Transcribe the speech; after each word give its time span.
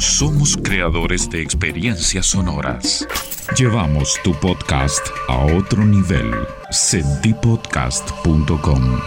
somos 0.00 0.56
creadores 0.56 1.28
de 1.28 1.42
experiencias 1.42 2.24
sonoras. 2.26 3.06
Llevamos 3.56 4.18
tu 4.24 4.32
podcast 4.32 5.06
a 5.28 5.44
otro 5.44 5.84
nivel. 5.84 6.32
Sentipodcast.com 6.70 9.00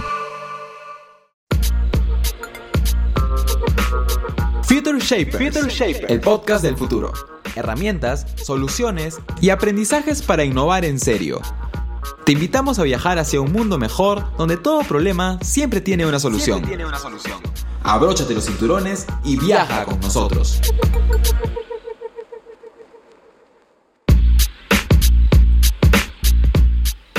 Future 4.63 4.99
Shapers, 4.99 5.81
el 6.07 6.21
podcast 6.21 6.63
del 6.63 6.77
futuro. 6.77 7.11
Herramientas, 7.55 8.27
soluciones 8.43 9.19
y 9.41 9.49
aprendizajes 9.49 10.21
para 10.21 10.43
innovar 10.43 10.85
en 10.85 10.99
serio. 10.99 11.41
Te 12.25 12.33
invitamos 12.33 12.77
a 12.77 12.83
viajar 12.83 13.17
hacia 13.17 13.41
un 13.41 13.51
mundo 13.51 13.79
mejor 13.79 14.27
donde 14.37 14.57
todo 14.57 14.83
problema 14.83 15.39
siempre 15.41 15.81
tiene 15.81 16.05
una 16.05 16.19
solución. 16.19 16.63
Tiene 16.63 16.85
una 16.85 16.99
solución. 16.99 17.41
Abróchate 17.83 18.33
los 18.33 18.45
cinturones 18.45 19.05
y 19.25 19.37
viaja 19.37 19.83
con 19.83 19.99
nosotros. 19.99 20.61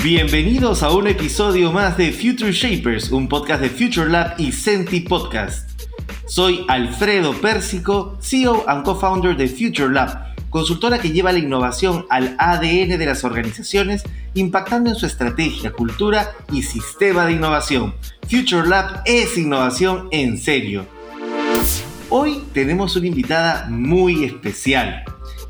Bienvenidos 0.03 0.83
a 0.83 0.91
un 0.91 1.07
episodio 1.07 1.71
más 1.71 1.97
de 1.99 2.13
Future 2.13 2.53
Shapers, 2.53 3.11
un 3.11 3.29
podcast 3.29 3.61
de 3.63 3.69
Future 3.69 4.09
Lab 4.11 4.35
y 4.39 4.53
Senti 4.53 5.01
Podcast. 5.01 5.83
Soy 6.27 6.65
Alfredo 6.69 7.33
Pérsico, 7.35 8.17
CEO 8.21 8.65
and 8.67 8.85
co-founder 8.85 9.37
de 9.37 9.49
Future 9.49 9.91
Lab, 9.91 10.34
consultora 10.55 11.01
que 11.01 11.11
lleva 11.11 11.33
la 11.33 11.41
innovación 11.41 12.07
al 12.11 12.37
ADN 12.39 12.97
de 12.97 13.07
las 13.07 13.25
organizaciones, 13.25 14.05
impactando 14.35 14.89
en 14.89 14.95
su 14.95 15.05
estrategia, 15.05 15.73
cultura 15.73 16.31
y 16.53 16.63
sistema 16.63 17.27
de 17.27 17.33
innovación. 17.33 17.93
Future 18.31 18.69
Lab 18.69 19.03
es 19.05 19.37
innovación 19.37 20.07
en 20.13 20.39
serio. 20.39 20.87
Hoy 22.09 22.45
tenemos 22.53 22.95
una 22.95 23.09
invitada 23.09 23.67
muy 23.69 24.23
especial. 24.23 25.03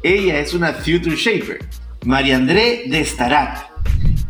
Ella 0.03 0.41
es 0.41 0.55
una 0.55 0.73
Future 0.73 1.17
Shaper, 1.17 1.59
María 2.07 2.37
André 2.37 2.85
de 2.87 3.05
Starat. 3.05 3.59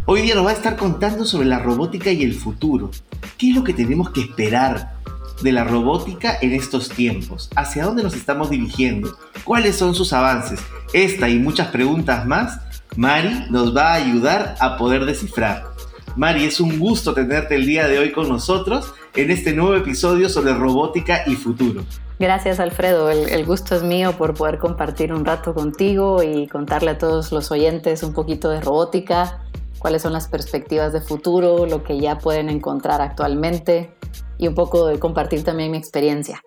Hoy 0.06 0.22
día 0.22 0.34
nos 0.34 0.44
va 0.44 0.50
a 0.50 0.55
estar 0.55 0.75
contando 0.77 1.25
sobre 1.25 1.47
la 1.47 1.61
robótica 1.61 2.11
y 2.11 2.25
el 2.25 2.34
futuro. 2.34 2.91
¿Qué 3.38 3.50
es 3.50 3.55
lo 3.55 3.62
que 3.62 3.75
tenemos 3.75 4.11
que 4.11 4.22
esperar 4.22 4.94
de 5.42 5.52
la 5.52 5.64
robótica 5.64 6.38
en 6.40 6.52
estos 6.52 6.88
tiempos? 6.88 7.50
¿Hacia 7.56 7.84
dónde 7.84 8.02
nos 8.02 8.14
estamos 8.14 8.50
dirigiendo? 8.50 9.16
¿Cuáles 9.44 9.76
son 9.76 9.94
sus 9.94 10.12
avances? 10.12 10.60
Esta 10.92 11.28
y 11.28 11.38
muchas 11.38 11.68
preguntas 11.68 12.26
más, 12.26 12.60
Mari 12.96 13.46
nos 13.50 13.76
va 13.76 13.92
a 13.92 13.94
ayudar 13.94 14.54
a 14.60 14.76
poder 14.76 15.04
descifrar. 15.04 15.64
Mari, 16.16 16.44
es 16.44 16.60
un 16.60 16.78
gusto 16.78 17.12
tenerte 17.12 17.56
el 17.56 17.66
día 17.66 17.88
de 17.88 17.98
hoy 17.98 18.12
con 18.12 18.28
nosotros 18.28 18.94
en 19.16 19.30
este 19.30 19.52
nuevo 19.52 19.74
episodio 19.74 20.28
sobre 20.28 20.54
robótica 20.54 21.24
y 21.26 21.34
futuro. 21.34 21.82
Gracias 22.20 22.60
Alfredo, 22.60 23.10
el, 23.10 23.28
el, 23.28 23.44
gusto 23.44 23.74
es 23.74 23.82
mío 23.82 24.12
por 24.16 24.34
poder 24.34 24.58
compartir 24.58 25.12
un 25.12 25.24
rato 25.24 25.52
contigo 25.52 26.22
y 26.22 26.46
contarle 26.46 26.92
a 26.92 26.98
todos 26.98 27.32
los 27.32 27.50
oyentes 27.50 28.04
un 28.04 28.12
poquito 28.12 28.50
de 28.50 28.60
robótica, 28.60 29.41
cuáles 29.80 30.02
son 30.02 30.12
las 30.12 30.28
perspectivas 30.28 30.92
de 30.92 31.00
futuro, 31.00 31.66
lo 31.66 31.82
que 31.82 31.98
ya 31.98 32.19
pueden 32.19 32.48
encontrar 32.48 33.00
actualmente 33.00 33.92
y 34.38 34.48
un 34.48 34.54
poco 34.54 34.86
de 34.86 34.98
compartir 34.98 35.44
también 35.44 35.70
mi 35.70 35.78
experiencia. 35.78 36.42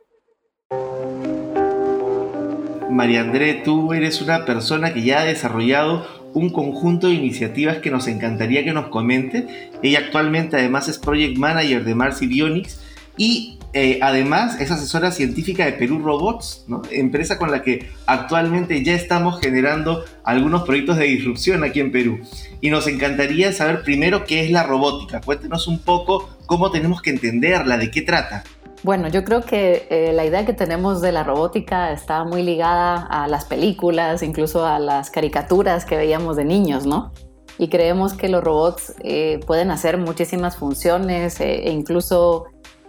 María 2.89 3.21
André, 3.21 3.61
tú 3.63 3.94
eres 3.94 4.21
una 4.21 4.45
persona 4.45 4.94
que 4.94 5.03
ya 5.03 5.21
ha 5.21 5.25
desarrollado 5.25 6.05
un 6.33 6.49
conjunto 6.49 7.07
de 7.07 7.13
iniciativas 7.13 7.77
que 7.77 7.91
nos 7.91 8.07
encantaría 8.07 8.63
que 8.63 8.73
nos 8.73 8.88
comente. 8.88 9.71
Ella 9.83 9.99
actualmente 9.99 10.57
además 10.57 10.88
es 10.88 10.97
Project 10.97 11.38
Manager 11.38 11.83
de 11.83 11.95
Mars 11.95 12.19
Bionics 12.21 12.79
y 13.17 13.56
eh, 13.73 13.99
además 14.01 14.59
es 14.59 14.71
asesora 14.71 15.11
científica 15.11 15.65
de 15.65 15.73
Perú 15.73 15.99
Robots, 15.99 16.65
empresa 16.91 17.37
con 17.37 17.51
la 17.51 17.61
que 17.61 17.89
actualmente 18.05 18.83
ya 18.83 18.93
estamos 18.93 19.39
generando 19.39 20.03
algunos 20.23 20.63
proyectos 20.63 20.97
de 20.97 21.05
disrupción 21.05 21.63
aquí 21.63 21.79
en 21.79 21.91
Perú. 21.91 22.19
Y 22.61 22.69
nos 22.69 22.88
encantaría 22.88 23.51
saber 23.51 23.83
primero 23.83 24.25
qué 24.25 24.43
es 24.43 24.51
la 24.51 24.63
robótica. 24.63 25.22
Cuéntenos 25.22 25.67
un 25.67 25.79
poco 25.79 26.29
cómo 26.45 26.72
tenemos 26.72 27.01
que 27.01 27.09
entenderla, 27.09 27.77
de 27.77 27.91
qué 27.91 28.01
trata. 28.01 28.44
Bueno, 28.83 29.09
yo 29.09 29.23
creo 29.23 29.41
que 29.41 29.88
eh, 29.89 30.13
la 30.13 30.25
idea 30.25 30.45
que 30.45 30.53
tenemos 30.53 31.01
de 31.01 31.11
la 31.11 31.23
robótica 31.23 31.91
está 31.91 32.23
muy 32.23 32.44
ligada 32.44 33.06
a 33.09 33.27
las 33.27 33.45
películas, 33.45 34.23
incluso 34.23 34.66
a 34.66 34.79
las 34.79 35.09
caricaturas 35.09 35.83
que 35.83 35.97
veíamos 35.97 36.35
de 36.35 36.45
niños, 36.45 36.85
¿no? 36.85 37.11
Y 37.59 37.69
creemos 37.69 38.13
que 38.13 38.29
los 38.29 38.44
robots 38.44 38.94
eh, 39.03 39.39
pueden 39.47 39.72
hacer 39.72 39.97
muchísimas 39.97 40.57
funciones 40.57 41.39
e 41.39 41.72
incluso 41.72 42.45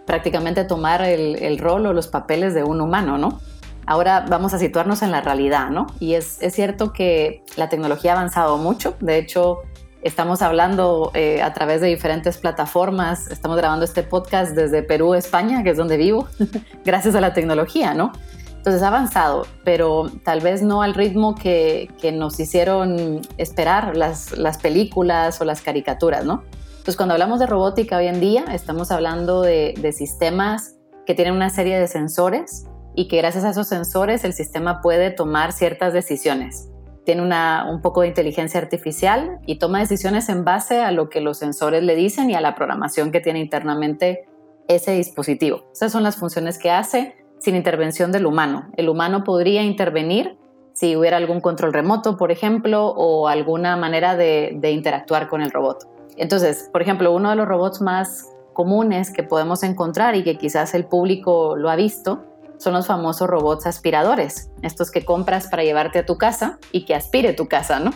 prácticamente 0.09 0.65
tomar 0.65 1.03
el, 1.03 1.59
rol 1.59 1.85
o 1.85 1.93
los 1.93 2.09
papeles 2.09 2.55
de 2.55 2.65
un 2.65 2.81
humano, 2.81 3.19
¿no? 3.19 3.41
Ahora 3.85 4.25
vamos 4.27 4.55
a 4.55 4.59
situarnos 4.59 5.03
en 5.03 5.11
la 5.11 5.21
realidad, 5.21 5.69
¿no? 5.69 5.87
Y 6.01 6.15
es, 6.15 6.39
cierto 6.51 6.95
que 6.95 7.45
la 7.57 7.69
tecnología 7.69 8.15
ha 8.15 8.17
avanzado 8.17 8.57
mucho, 8.57 8.97
de 9.01 9.19
hecho 9.19 9.59
estamos 10.01 10.41
hablando 10.41 11.11
eh, 11.13 11.43
a 11.43 11.53
través 11.53 11.83
de 11.83 11.89
diferentes 11.89 12.39
plataformas, 12.39 13.27
estamos 13.31 13.59
grabando 13.59 13.85
este 13.85 14.03
podcast 14.03 14.53
desde 14.53 14.83
Perú, 14.83 15.13
España, 15.13 15.63
que 15.63 15.71
es 15.71 15.77
donde 15.77 15.99
vivo, 15.99 16.27
gracias 16.87 17.15
a 17.15 17.21
la 17.21 17.35
tecnología, 17.35 17.93
¿no? 17.93 18.13
Entonces 18.57 18.83
ha 18.83 18.89
avanzado, 18.89 19.47
pero 19.63 20.11
tal 20.25 20.41
vez 20.41 20.63
no 20.63 20.81
al 20.81 20.95
ritmo 20.95 21.35
que, 21.35 21.91
nos 22.15 22.41
hicieron 22.41 23.21
esperar 23.37 23.95
las, 23.95 24.33
las 24.39 24.57
películas 24.57 25.39
o 25.43 25.45
las 25.45 25.61
caricaturas, 25.61 26.25
¿no? 26.25 26.45
Entonces, 26.89 26.97
cuando 26.97 27.13
hablamos 27.13 27.39
de 27.39 27.47
robótica 27.47 27.99
hoy 27.99 28.07
en 28.07 28.19
día, 28.19 28.47
estamos 28.51 28.91
hablando 28.91 29.43
de, 29.43 29.93
sistemas 29.95 30.75
que 31.05 31.15
tienen 31.15 31.35
una 31.35 31.51
serie 31.51 31.79
de 31.79 31.87
sensores 31.87 32.65
y 32.95 33.09
que 33.09 33.19
gracias 33.19 33.45
a 33.45 33.51
esos 33.51 33.69
sensores 33.69 34.25
el 34.25 34.33
sistema 34.33 34.81
puede 34.81 35.11
tomar 35.11 35.53
ciertas 35.53 35.93
decisiones. 35.93 36.71
Tiene 37.05 37.21
un 37.21 37.83
poco 37.83 38.01
de 38.01 38.09
inteligencia 38.09 38.59
artificial 38.59 39.39
y 39.45 39.59
toma 39.59 39.81
decisiones 39.81 40.31
en 40.31 40.47
base 40.47 40.81
a 40.81 40.91
lo 40.91 41.11
que 41.11 41.21
los 41.21 41.37
sensores 41.37 41.83
le 41.83 41.95
dicen 41.95 42.31
y 42.31 42.35
a 42.37 42.41
la 42.41 42.55
programación 42.55 43.13
que 43.13 43.21
tiene 43.21 43.41
internamente 43.41 44.27
ese 44.67 44.93
dispositivo. 44.93 45.65
Esas 45.75 45.93
son 45.93 46.03
las 46.03 46.17
funciones 46.17 46.57
que 46.57 46.71
hace 46.71 47.17
sin 47.39 47.55
intervención 47.55 48.13
del 48.13 48.25
humano. 48.25 48.71
El 48.79 48.89
humano 48.89 49.25
podría 49.25 49.63
intervenir 49.63 50.39
si 50.73 50.97
hubiera 50.97 51.19
algún 51.19 51.43
control 51.43 51.75
remoto, 51.75 52.17
por 52.17 52.33
ejemplo, 52.33 52.87
o 52.87 53.29
alguna 53.29 53.77
manera 53.77 54.17
de 54.17 54.71
interactuar 54.71 55.29
con 55.29 55.43
el 55.43 55.51
robot. 55.51 55.98
Entonces, 56.19 56.69
por 56.73 56.83
ejemplo, 56.83 57.13
uno 57.13 57.31
de 57.31 57.37
los 57.37 57.47
robots 57.47 57.81
más 57.81 58.29
comunes 58.53 59.13
que 59.13 59.23
podemos 59.23 59.63
encontrar 59.63 60.17
y 60.17 60.25
que 60.25 60.37
quizás 60.37 60.75
el 60.75 60.85
público 60.85 61.57
lo 61.57 61.71
ha 61.71 61.77
visto 61.77 62.25
son 62.59 62.75
los 62.75 62.89
famosos 62.89 63.29
robots 63.29 63.67
aspiradores, 63.67 64.51
estos 64.63 64.91
que 64.91 65.05
compras 65.05 65.47
para 65.47 65.63
llevarte 65.63 66.01
a 66.01 66.07
tu 66.07 66.19
casa 66.19 66.59
y 66.73 66.85
que 66.85 66.97
aspire 66.97 67.33
tu 67.33 67.47
casa, 67.47 67.79
¿no? 67.79 67.93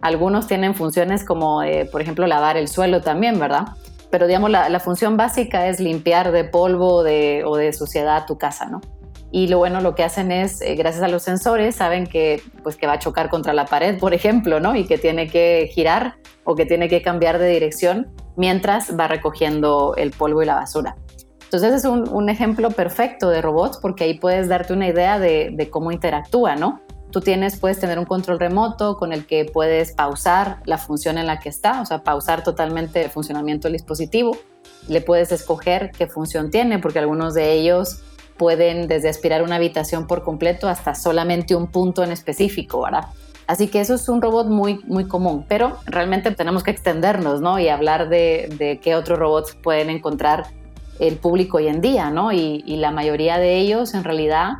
Algunos 0.00 0.46
tienen 0.46 0.76
funciones 0.76 1.24
como, 1.24 1.62
por 1.90 2.00
ejemplo, 2.00 2.26
lavar 2.28 2.56
el 2.56 2.68
suelo 2.68 3.00
también, 3.00 3.40
¿verdad? 3.40 3.68
Pero 4.10 4.28
digamos, 4.28 4.50
la, 4.50 4.78
función 4.78 5.16
básica 5.16 5.66
es 5.66 5.80
limpiar 5.80 6.30
de 6.30 6.44
polvo 6.44 6.98
o 6.98 7.02
de 7.02 7.72
suciedad 7.76 8.26
tu 8.26 8.38
casa, 8.38 8.66
¿no? 8.66 8.80
Y 9.36 9.48
lo 9.48 9.58
bueno, 9.58 9.80
lo 9.80 9.96
que 9.96 10.04
hacen 10.04 10.30
es, 10.30 10.60
eh, 10.60 10.76
gracias 10.76 11.02
a 11.02 11.08
los 11.08 11.24
sensores, 11.24 11.74
saben 11.74 12.06
que, 12.06 12.40
pues, 12.62 12.76
que 12.76 12.86
va 12.86 12.92
a 12.92 12.98
chocar 13.00 13.30
contra 13.30 13.52
la 13.52 13.64
pared, 13.64 13.98
por 13.98 14.14
ejemplo, 14.14 14.60
¿no? 14.60 14.76
Y 14.76 14.86
que 14.86 14.96
tiene 14.96 15.26
que 15.26 15.68
girar 15.72 16.18
o 16.44 16.54
que 16.54 16.66
tiene 16.66 16.88
que 16.88 17.02
cambiar 17.02 17.40
de 17.40 17.48
dirección 17.48 18.12
mientras 18.36 18.96
va 18.96 19.08
recogiendo 19.08 19.96
el 19.96 20.12
polvo 20.12 20.44
y 20.44 20.46
la 20.46 20.54
basura. 20.54 20.94
Entonces 21.42 21.74
es 21.74 21.84
un, 21.84 22.28
ejemplo 22.28 22.70
perfecto 22.70 23.28
de 23.28 23.42
robots 23.42 23.78
porque 23.82 24.04
ahí 24.04 24.14
puedes 24.20 24.48
darte 24.48 24.72
una 24.72 24.86
idea 24.86 25.18
de, 25.18 25.68
cómo 25.68 25.90
interactúa, 25.90 26.54
¿no? 26.54 26.80
Tú 27.10 27.20
tienes, 27.20 27.58
puedes 27.58 27.80
tener 27.80 27.98
un 27.98 28.04
control 28.04 28.38
remoto 28.38 28.96
con 28.96 29.12
el 29.12 29.26
que 29.26 29.46
puedes 29.46 29.94
pausar 29.94 30.60
la 30.64 30.78
función 30.78 31.18
en 31.18 31.26
la 31.26 31.40
que 31.40 31.48
está, 31.48 31.80
o 31.80 31.86
sea, 31.86 32.04
pausar 32.04 32.44
totalmente 32.44 33.02
el 33.02 33.10
funcionamiento 33.10 33.66
del 33.66 33.72
dispositivo. 33.72 34.36
Le 34.86 35.00
puedes 35.00 35.32
escoger 35.32 35.90
qué 35.90 36.06
función 36.06 36.52
tiene, 36.52 36.78
porque 36.78 37.00
algunos 37.00 37.34
de 37.34 37.52
ellos 37.54 38.00
pueden 38.36 38.88
desde 38.88 39.08
aspirar 39.08 39.42
una 39.42 39.56
habitación 39.56 40.06
por 40.06 40.22
completo 40.22 40.68
hasta 40.68 40.94
solamente 40.94 41.54
un 41.54 41.68
punto 41.68 42.02
en 42.02 42.12
específico, 42.12 42.82
¿verdad? 42.82 43.06
Así 43.46 43.68
que 43.68 43.80
eso 43.80 43.94
es 43.94 44.08
un 44.08 44.22
robot 44.22 44.46
muy, 44.46 44.80
muy 44.84 45.06
común, 45.06 45.44
pero 45.48 45.78
realmente 45.86 46.30
tenemos 46.30 46.62
que 46.62 46.70
extendernos, 46.70 47.40
¿no? 47.40 47.58
Y 47.58 47.68
hablar 47.68 48.08
de, 48.08 48.80
qué 48.82 48.94
otros 48.94 49.18
robots 49.18 49.54
pueden 49.54 49.90
encontrar 49.90 50.46
el 50.98 51.16
público 51.16 51.58
hoy 51.58 51.68
en 51.68 51.80
día, 51.80 52.10
¿no? 52.10 52.32
Y, 52.32 52.62
la 52.76 52.90
mayoría 52.90 53.38
de 53.38 53.58
ellos, 53.58 53.94
en 53.94 54.04
realidad, 54.04 54.54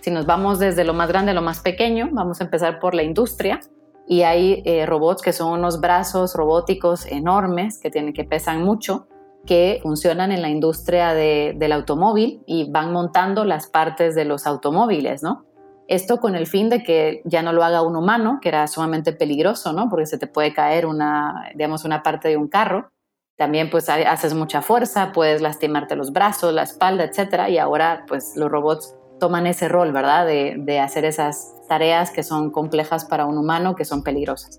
si 0.00 0.10
nos 0.10 0.26
vamos 0.26 0.58
desde 0.60 0.84
lo 0.84 0.94
más 0.94 1.08
grande 1.08 1.32
a 1.32 1.34
lo 1.34 1.42
más 1.42 1.60
pequeño, 1.60 2.10
vamos 2.12 2.40
a 2.40 2.44
empezar 2.44 2.78
por 2.78 2.94
la 2.94 3.02
industria. 3.02 3.60
Y 4.06 4.22
hay 4.22 4.62
eh, 4.64 4.86
robots 4.86 5.20
que 5.20 5.32
son 5.32 5.52
unos 5.58 5.80
brazos 5.80 6.34
robóticos 6.34 7.06
enormes 7.06 7.78
que, 7.78 7.90
tienen, 7.90 8.14
que 8.14 8.24
pesan 8.24 8.62
mucho, 8.62 9.08
que 9.48 9.80
funcionan 9.82 10.30
en 10.30 10.42
la 10.42 10.50
industria 10.50 11.14
del 11.14 11.72
automóvil 11.72 12.42
y 12.46 12.70
van 12.70 12.92
montando 12.92 13.46
las 13.46 13.66
partes 13.66 14.14
de 14.14 14.26
los 14.26 14.46
automóviles, 14.46 15.22
¿no? 15.22 15.46
Esto 15.88 16.18
con 16.18 16.34
el 16.36 16.46
fin 16.46 16.68
de 16.68 16.82
que 16.82 17.22
ya 17.24 17.42
no 17.42 17.54
lo 17.54 17.64
haga 17.64 17.80
un 17.80 17.96
humano, 17.96 18.40
que 18.42 18.50
era 18.50 18.66
sumamente 18.66 19.14
peligroso, 19.14 19.72
¿no? 19.72 19.88
Porque 19.88 20.04
se 20.04 20.18
te 20.18 20.26
puede 20.26 20.52
caer 20.52 20.84
una, 20.84 21.50
digamos, 21.54 21.86
una 21.86 22.02
parte 22.02 22.28
de 22.28 22.36
un 22.36 22.48
carro. 22.48 22.90
También 23.38 23.70
pues 23.70 23.88
haces 23.88 24.34
mucha 24.34 24.60
fuerza, 24.60 25.12
puedes 25.12 25.40
lastimarte 25.40 25.96
los 25.96 26.12
brazos, 26.12 26.52
la 26.52 26.64
espalda, 26.64 27.04
etcétera. 27.04 27.48
Y 27.48 27.56
ahora 27.56 28.04
pues 28.06 28.36
los 28.36 28.50
robots 28.50 28.94
toman 29.18 29.46
ese 29.46 29.66
rol, 29.66 29.92
¿verdad? 29.92 30.26
De, 30.26 30.56
de 30.58 30.78
hacer 30.78 31.06
esas 31.06 31.54
tareas 31.70 32.10
que 32.10 32.22
son 32.22 32.50
complejas 32.50 33.06
para 33.06 33.24
un 33.24 33.38
humano, 33.38 33.74
que 33.74 33.86
son 33.86 34.02
peligrosas. 34.02 34.58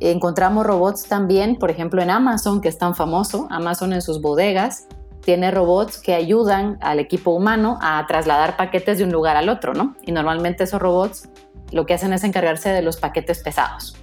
Encontramos 0.00 0.66
robots 0.66 1.04
también, 1.04 1.56
por 1.56 1.70
ejemplo, 1.70 2.02
en 2.02 2.10
Amazon, 2.10 2.60
que 2.60 2.68
es 2.68 2.78
tan 2.78 2.94
famoso. 2.94 3.46
Amazon 3.50 3.92
en 3.92 4.02
sus 4.02 4.20
bodegas 4.20 4.88
tiene 5.20 5.50
robots 5.50 5.98
que 5.98 6.14
ayudan 6.14 6.78
al 6.80 6.98
equipo 6.98 7.30
humano 7.30 7.78
a 7.80 8.04
trasladar 8.06 8.56
paquetes 8.56 8.98
de 8.98 9.04
un 9.04 9.12
lugar 9.12 9.36
al 9.36 9.48
otro, 9.48 9.74
¿no? 9.74 9.94
Y 10.02 10.12
normalmente 10.12 10.64
esos 10.64 10.80
robots 10.80 11.28
lo 11.70 11.86
que 11.86 11.94
hacen 11.94 12.12
es 12.12 12.24
encargarse 12.24 12.70
de 12.70 12.82
los 12.82 12.96
paquetes 12.96 13.42
pesados. 13.42 13.96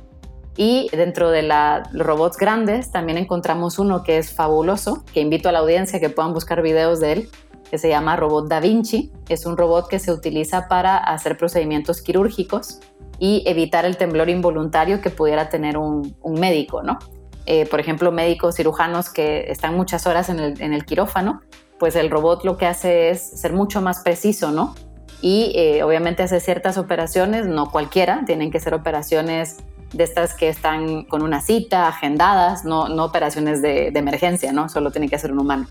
Y 0.55 0.89
dentro 0.91 1.29
de 1.29 1.43
los 1.43 2.05
robots 2.05 2.37
grandes 2.37 2.91
también 2.91 3.17
encontramos 3.17 3.79
uno 3.79 4.03
que 4.03 4.17
es 4.17 4.33
fabuloso, 4.33 5.03
que 5.13 5.21
invito 5.21 5.49
a 5.49 5.51
la 5.51 5.59
audiencia 5.59 5.99
que 5.99 6.09
puedan 6.09 6.33
buscar 6.33 6.61
videos 6.61 6.99
de 6.99 7.11
él, 7.13 7.29
que 7.69 7.77
se 7.77 7.89
llama 7.89 8.15
Robot 8.15 8.47
Da 8.47 8.59
Vinci. 8.59 9.11
Es 9.27 9.45
un 9.45 9.57
robot 9.57 9.87
que 9.87 9.99
se 9.99 10.11
utiliza 10.11 10.67
para 10.67 10.97
hacer 10.97 11.37
procedimientos 11.37 12.01
quirúrgicos 12.01 12.79
y 13.19 13.43
evitar 13.45 13.85
el 13.85 13.97
temblor 13.97 14.29
involuntario 14.29 15.01
que 15.01 15.09
pudiera 15.09 15.49
tener 15.49 15.77
un, 15.77 16.15
médico, 16.23 16.81
¿no? 16.83 16.99
Eh, 17.45 17.65
por 17.65 17.79
ejemplo, 17.79 18.11
médicos 18.11 18.55
cirujanos 18.55 19.09
que 19.09 19.51
están 19.51 19.75
muchas 19.75 20.07
horas 20.07 20.29
en 20.29 20.39
el, 20.39 20.85
quirófano, 20.85 21.41
pues 21.77 21.95
el 21.95 22.09
robot 22.09 22.43
lo 22.43 22.57
que 22.57 22.65
hace 22.65 23.09
es 23.09 23.21
ser 23.21 23.53
mucho 23.53 23.81
más 23.81 24.01
preciso, 24.01 24.51
¿no? 24.51 24.75
Y 25.21 25.51
eh, 25.55 25.83
obviamente 25.83 26.23
hace 26.23 26.39
ciertas 26.39 26.77
operaciones, 26.77 27.45
no 27.45 27.71
cualquiera, 27.71 28.23
tienen 28.25 28.51
que 28.51 28.59
ser 28.59 28.73
operaciones 28.73 29.57
de 29.91 30.03
estas 30.03 30.33
que 30.33 30.47
están 30.47 31.03
con 31.03 31.23
una 31.23 31.41
cita, 31.41 31.87
agendadas, 31.87 32.63
no, 32.63 32.87
no 32.87 33.05
operaciones 33.05 33.61
de, 33.61 33.91
de 33.91 33.99
emergencia, 33.99 34.53
¿no? 34.53 34.69
Solo 34.69 34.91
tiene 34.91 35.09
que 35.09 35.15
hacer 35.15 35.31
un 35.31 35.39
humano. 35.39 35.67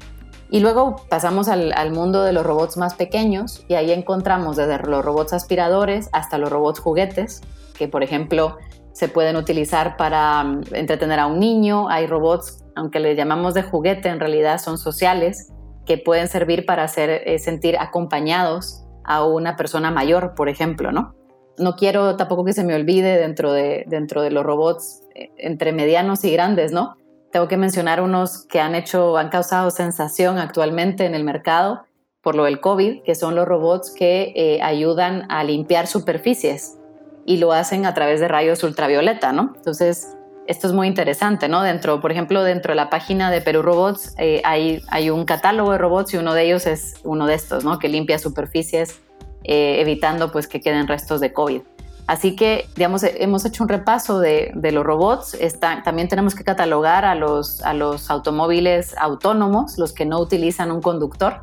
Y 0.50 0.60
luego 0.60 0.96
pasamos 1.08 1.48
al, 1.48 1.92
mundo 1.92 2.22
de 2.22 2.32
los 2.32 2.44
robots 2.44 2.76
más 2.76 2.94
pequeños 2.94 3.64
y 3.68 3.74
ahí 3.74 3.92
encontramos 3.92 4.56
desde 4.56 4.78
los 4.78 5.04
robots 5.04 5.34
aspiradores 5.34 6.08
hasta 6.12 6.38
los 6.38 6.50
robots 6.50 6.80
juguetes, 6.80 7.42
que 7.76 7.86
por 7.88 8.02
ejemplo 8.02 8.56
se 8.92 9.08
pueden 9.08 9.36
utilizar 9.36 9.96
para 9.96 10.42
mm, 10.42 10.62
entretener 10.72 11.20
a 11.20 11.26
un 11.26 11.38
niño. 11.38 11.88
Hay 11.88 12.06
robots, 12.06 12.64
aunque 12.74 12.98
les 12.98 13.16
llamamos 13.16 13.54
de 13.54 13.62
juguete, 13.62 14.08
en 14.08 14.20
realidad 14.20 14.58
son 14.58 14.78
sociales, 14.78 15.52
que 15.84 15.98
pueden 15.98 16.28
servir 16.28 16.66
para 16.66 16.84
hacer 16.84 17.10
eh, 17.10 17.38
sentir 17.38 17.78
acompañados 17.78 18.84
a 19.04 19.24
una 19.24 19.56
persona 19.56 19.90
mayor, 19.90 20.34
por 20.34 20.48
ejemplo, 20.48 20.92
¿no? 20.92 21.14
No 21.58 21.76
quiero 21.76 22.16
tampoco 22.16 22.44
que 22.44 22.52
se 22.52 22.64
me 22.64 22.74
olvide 22.74 23.18
dentro 23.18 23.52
de, 23.52 23.84
dentro 23.88 24.22
de 24.22 24.30
los 24.30 24.44
robots 24.44 25.02
eh, 25.14 25.30
entre 25.38 25.72
medianos 25.72 26.24
y 26.24 26.32
grandes, 26.32 26.72
¿no? 26.72 26.96
Tengo 27.32 27.48
que 27.48 27.56
mencionar 27.56 28.00
unos 28.00 28.44
que 28.46 28.60
han 28.60 28.75
hecho, 28.75 29.16
han 29.19 29.28
causado 29.28 29.70
sensación 29.70 30.38
actualmente 30.38 31.04
en 31.04 31.14
el 31.14 31.25
mercado 31.25 31.84
por 32.22 32.34
lo 32.34 32.44
del 32.44 32.60
COVID, 32.60 33.02
que 33.02 33.14
son 33.14 33.34
los 33.34 33.46
robots 33.46 33.90
que 33.90 34.32
eh, 34.34 34.60
ayudan 34.62 35.30
a 35.30 35.44
limpiar 35.44 35.86
superficies 35.86 36.76
y 37.25 37.36
lo 37.36 37.52
hacen 37.52 37.86
a 37.86 37.94
través 37.94 38.20
de 38.20 38.28
rayos 38.28 38.62
ultravioleta, 38.62 39.32
¿no? 39.32 39.52
Entonces, 39.56 40.16
esto 40.46 40.66
es 40.66 40.72
muy 40.72 40.86
interesante, 40.86 41.48
¿no? 41.48 41.62
Dentro, 41.62 42.00
por 42.00 42.10
ejemplo, 42.10 42.42
dentro 42.42 42.72
de 42.72 42.76
la 42.76 42.88
página 42.88 43.30
de 43.30 43.42
Perú 43.42 43.62
Robots 43.62 44.14
eh, 44.16 44.40
hay, 44.44 44.82
hay 44.88 45.10
un 45.10 45.26
catálogo 45.26 45.72
de 45.72 45.78
robots 45.78 46.14
y 46.14 46.16
uno 46.16 46.32
de 46.32 46.44
ellos 46.44 46.66
es 46.66 46.94
uno 47.04 47.26
de 47.26 47.34
estos, 47.34 47.64
¿no? 47.64 47.78
Que 47.78 47.88
limpia 47.88 48.19
superficies 48.19 49.00
eh, 49.44 49.80
evitando 49.80 50.32
pues 50.32 50.48
que 50.48 50.60
queden 50.60 50.88
restos 50.88 51.20
de 51.20 51.32
COVID. 51.32 51.60
Así 52.08 52.37
que, 52.37 52.70
digamos, 52.75 53.02
hemos 53.05 53.44
hecho 53.44 53.62
un 53.62 53.69
repaso 53.69 54.19
de, 54.19 54.50
los 54.72 54.82
robots. 54.82 55.37
también 55.84 56.08
tenemos 56.08 56.34
que 56.34 56.43
catalogar 56.43 57.05
a 57.05 57.14
los, 57.14 57.60
a 57.60 57.75
los 57.75 58.10
automóviles 58.10 58.96
autónomos, 58.99 59.76
los 59.76 59.93
que 59.93 60.06
no 60.06 60.19
utilizan 60.19 60.70
un 60.72 60.81
conductor. 60.81 61.43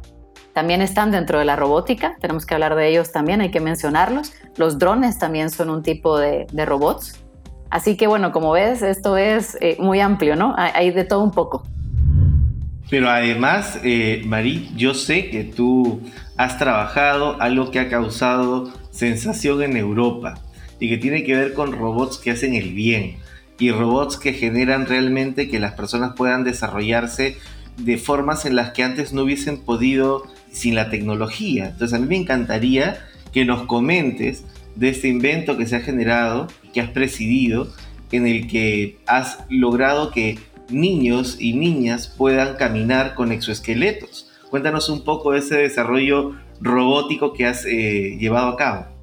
También 0.53 0.81
están 0.81 1.11
dentro 1.11 1.37
de 1.37 1.45
la 1.45 1.55
robótica, 1.55 2.15
tenemos 2.19 2.47
que 2.47 2.55
hablar 2.55 2.73
de 2.73 2.87
ellos 2.87 3.11
también, 3.11 3.41
hay 3.41 3.51
que 3.51 3.59
mencionarlos. 3.59 4.33
Los 4.57 4.79
drones 4.79 5.19
también 5.19 5.51
son 5.51 5.69
un 5.69 5.83
tipo 5.83 6.17
de, 6.17 6.47
robots. 6.65 7.23
Así 7.69 7.95
que, 7.95 8.07
bueno, 8.07 8.31
como 8.31 8.49
ves, 8.49 8.81
esto 8.81 9.17
es 9.17 9.59
eh, 9.61 9.77
muy 9.79 9.99
amplio, 9.99 10.35
¿no? 10.35 10.55
Hay 10.57 10.89
de 10.89 11.03
todo 11.03 11.23
un 11.23 11.31
poco. 11.31 11.61
Pero 12.89 13.07
además, 13.07 13.79
eh, 13.83 14.23
Marí, 14.25 14.71
yo 14.75 14.95
sé 14.95 15.29
que 15.29 15.43
tú 15.43 16.01
has 16.37 16.57
trabajado 16.57 17.39
algo 17.39 17.69
que 17.69 17.79
ha 17.79 17.87
causado 17.87 18.73
sensación 18.89 19.61
en 19.61 19.77
Europa 19.77 20.41
y 20.79 20.89
que 20.89 20.97
tiene 20.97 21.23
que 21.23 21.35
ver 21.35 21.53
con 21.53 21.71
robots 21.71 22.17
que 22.17 22.31
hacen 22.31 22.53
el 22.53 22.73
bien 22.73 23.17
y 23.57 23.71
robots 23.71 24.17
que 24.17 24.33
generan 24.33 24.85
realmente 24.85 25.49
que 25.49 25.59
las 25.59 25.73
personas 25.73 26.13
puedan 26.15 26.43
desarrollarse 26.43 27.37
de 27.77 27.97
formas 27.97 28.45
en 28.45 28.55
las 28.55 28.71
que 28.71 28.83
antes 28.83 29.13
no 29.13 29.23
hubiesen 29.23 29.59
podido 29.59 30.23
sin 30.51 30.75
la 30.75 30.89
tecnología. 30.89 31.69
Entonces 31.69 31.97
a 31.97 32.01
mí 32.01 32.07
me 32.07 32.17
encantaría 32.17 33.05
que 33.33 33.45
nos 33.45 33.63
comentes 33.63 34.43
de 34.75 34.89
este 34.89 35.07
invento 35.07 35.57
que 35.57 35.65
se 35.65 35.77
ha 35.77 35.81
generado, 35.81 36.47
que 36.73 36.81
has 36.81 36.89
presidido, 36.89 37.73
en 38.11 38.27
el 38.27 38.47
que 38.47 38.97
has 39.07 39.39
logrado 39.49 40.11
que 40.11 40.37
niños 40.69 41.37
y 41.39 41.53
niñas 41.53 42.07
puedan 42.07 42.55
caminar 42.55 43.13
con 43.15 43.31
exoesqueletos. 43.31 44.29
Cuéntanos 44.49 44.89
un 44.89 45.03
poco 45.03 45.31
de 45.31 45.39
ese 45.39 45.57
desarrollo 45.57 46.35
robótico 46.61 47.33
que 47.33 47.45
has 47.45 47.65
eh, 47.65 48.17
llevado 48.19 48.49
a 48.49 48.57
cabo. 48.57 48.94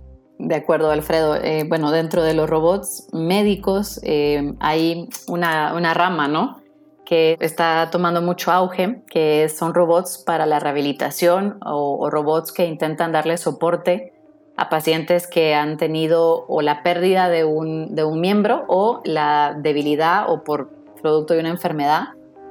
De 0.42 0.56
acuerdo, 0.56 0.90
Alfredo. 0.90 1.36
Eh, 1.36 1.64
bueno, 1.68 1.92
dentro 1.92 2.24
de 2.24 2.34
los 2.34 2.50
robots 2.50 3.06
médicos 3.12 4.00
eh, 4.02 4.54
hay 4.58 5.08
una, 5.28 5.94
rama, 5.94 6.26
¿no? 6.26 6.60
Que 7.04 7.36
está 7.38 7.90
tomando 7.92 8.22
mucho 8.22 8.50
auge, 8.50 9.04
que 9.06 9.48
son 9.48 9.72
robots 9.72 10.18
para 10.18 10.44
la 10.44 10.58
rehabilitación 10.58 11.58
o, 11.64 12.10
robots 12.10 12.50
que 12.50 12.66
intentan 12.66 13.12
darle 13.12 13.38
soporte 13.38 14.14
a 14.56 14.68
pacientes 14.68 15.28
que 15.28 15.54
han 15.54 15.76
tenido 15.76 16.44
o 16.48 16.60
la 16.60 16.82
pérdida 16.82 17.28
de 17.28 17.44
un, 17.44 17.94
de 17.94 18.02
un 18.02 18.20
miembro 18.20 18.64
o 18.66 19.00
la 19.04 19.56
debilidad 19.56 20.28
o 20.28 20.42
por 20.42 20.70
producto 21.02 21.34
de 21.34 21.40
una 21.40 21.50
enfermedad, 21.50 22.08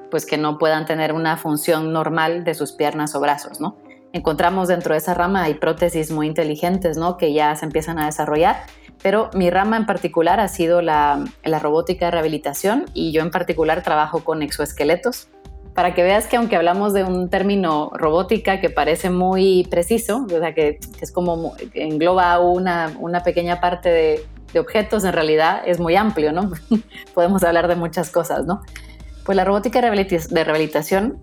pues 0.10 0.26
que 0.26 0.38
no 0.38 0.58
puedan 0.58 0.86
tener 0.86 1.12
una 1.12 1.36
función 1.36 1.92
normal 1.92 2.46
de 2.46 2.54
sus 2.54 2.72
piernas 2.72 3.16
o 3.16 3.20
brazos, 3.20 3.60
¿no? 3.60 3.76
Encontramos 4.14 4.68
dentro 4.68 4.94
de 4.94 5.00
esa 5.00 5.14
rama 5.14 5.44
hay 5.44 5.56
prótesis 5.56 6.12
muy 6.12 6.28
inteligentes, 6.28 6.98
¿no? 6.98 7.18
Que 7.18 7.34
ya 7.34 7.56
se 7.56 7.66
empiezan 7.66 8.00
a 8.00 8.06
desarrollar. 8.06 8.64
Pero 9.02 9.30
mi 9.34 9.50
rama 9.50 9.78
en 9.78 9.86
particular 9.86 10.40
ha 10.40 10.48
sido 10.48 10.82
la, 10.82 11.24
robótica 11.44 12.06
de 12.06 12.12
rehabilitación 12.12 12.86
y 12.94 13.12
yo 13.12 13.22
en 13.22 13.32
particular 13.32 13.82
trabajo 13.84 14.24
con 14.24 14.42
exoesqueletos. 14.42 15.30
Para 15.74 15.94
que 15.94 16.04
veas 16.04 16.28
que 16.28 16.36
aunque 16.36 16.58
hablamos 16.58 16.94
de 16.94 17.06
un 17.06 17.30
término 17.30 17.92
robótica 17.94 18.60
que 18.60 18.70
parece 18.70 19.10
muy 19.10 19.66
preciso, 19.72 20.26
o 20.26 20.40
sea, 20.40 20.54
que, 20.54 20.80
es 21.00 21.12
como 21.14 21.56
engloba 21.74 22.40
una, 22.40 22.94
una 23.00 23.24
pequeña 23.24 23.62
parte 23.62 23.90
de, 23.90 24.26
de 24.54 24.60
objetos, 24.60 25.06
en 25.06 25.14
realidad 25.14 25.62
es 25.66 25.80
muy 25.80 25.96
amplio, 25.96 26.34
¿no? 26.34 26.52
Podemos 27.14 27.44
hablar 27.44 27.70
de 27.70 27.76
muchas 27.76 28.12
cosas, 28.12 28.46
¿no? 28.46 28.62
Pues 29.24 29.36
la 29.36 29.46
robótica 29.46 29.80
de 29.82 30.44
rehabilitación 30.44 31.22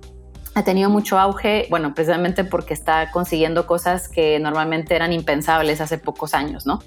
ha 0.59 0.65
tenido 0.65 0.91
mucho 0.91 1.19
auge, 1.19 1.67
bueno, 1.71 1.95
precisamente 1.95 2.45
porque 2.45 2.75
está 2.75 3.11
consiguiendo 3.11 3.67
cosas 3.67 4.09
que 4.09 4.39
normalmente 4.41 4.95
eran 4.95 5.13
impensables 5.13 5.81
hace 5.81 5.99
pocos 5.99 6.35
años, 6.35 6.67
¿no? 6.67 6.81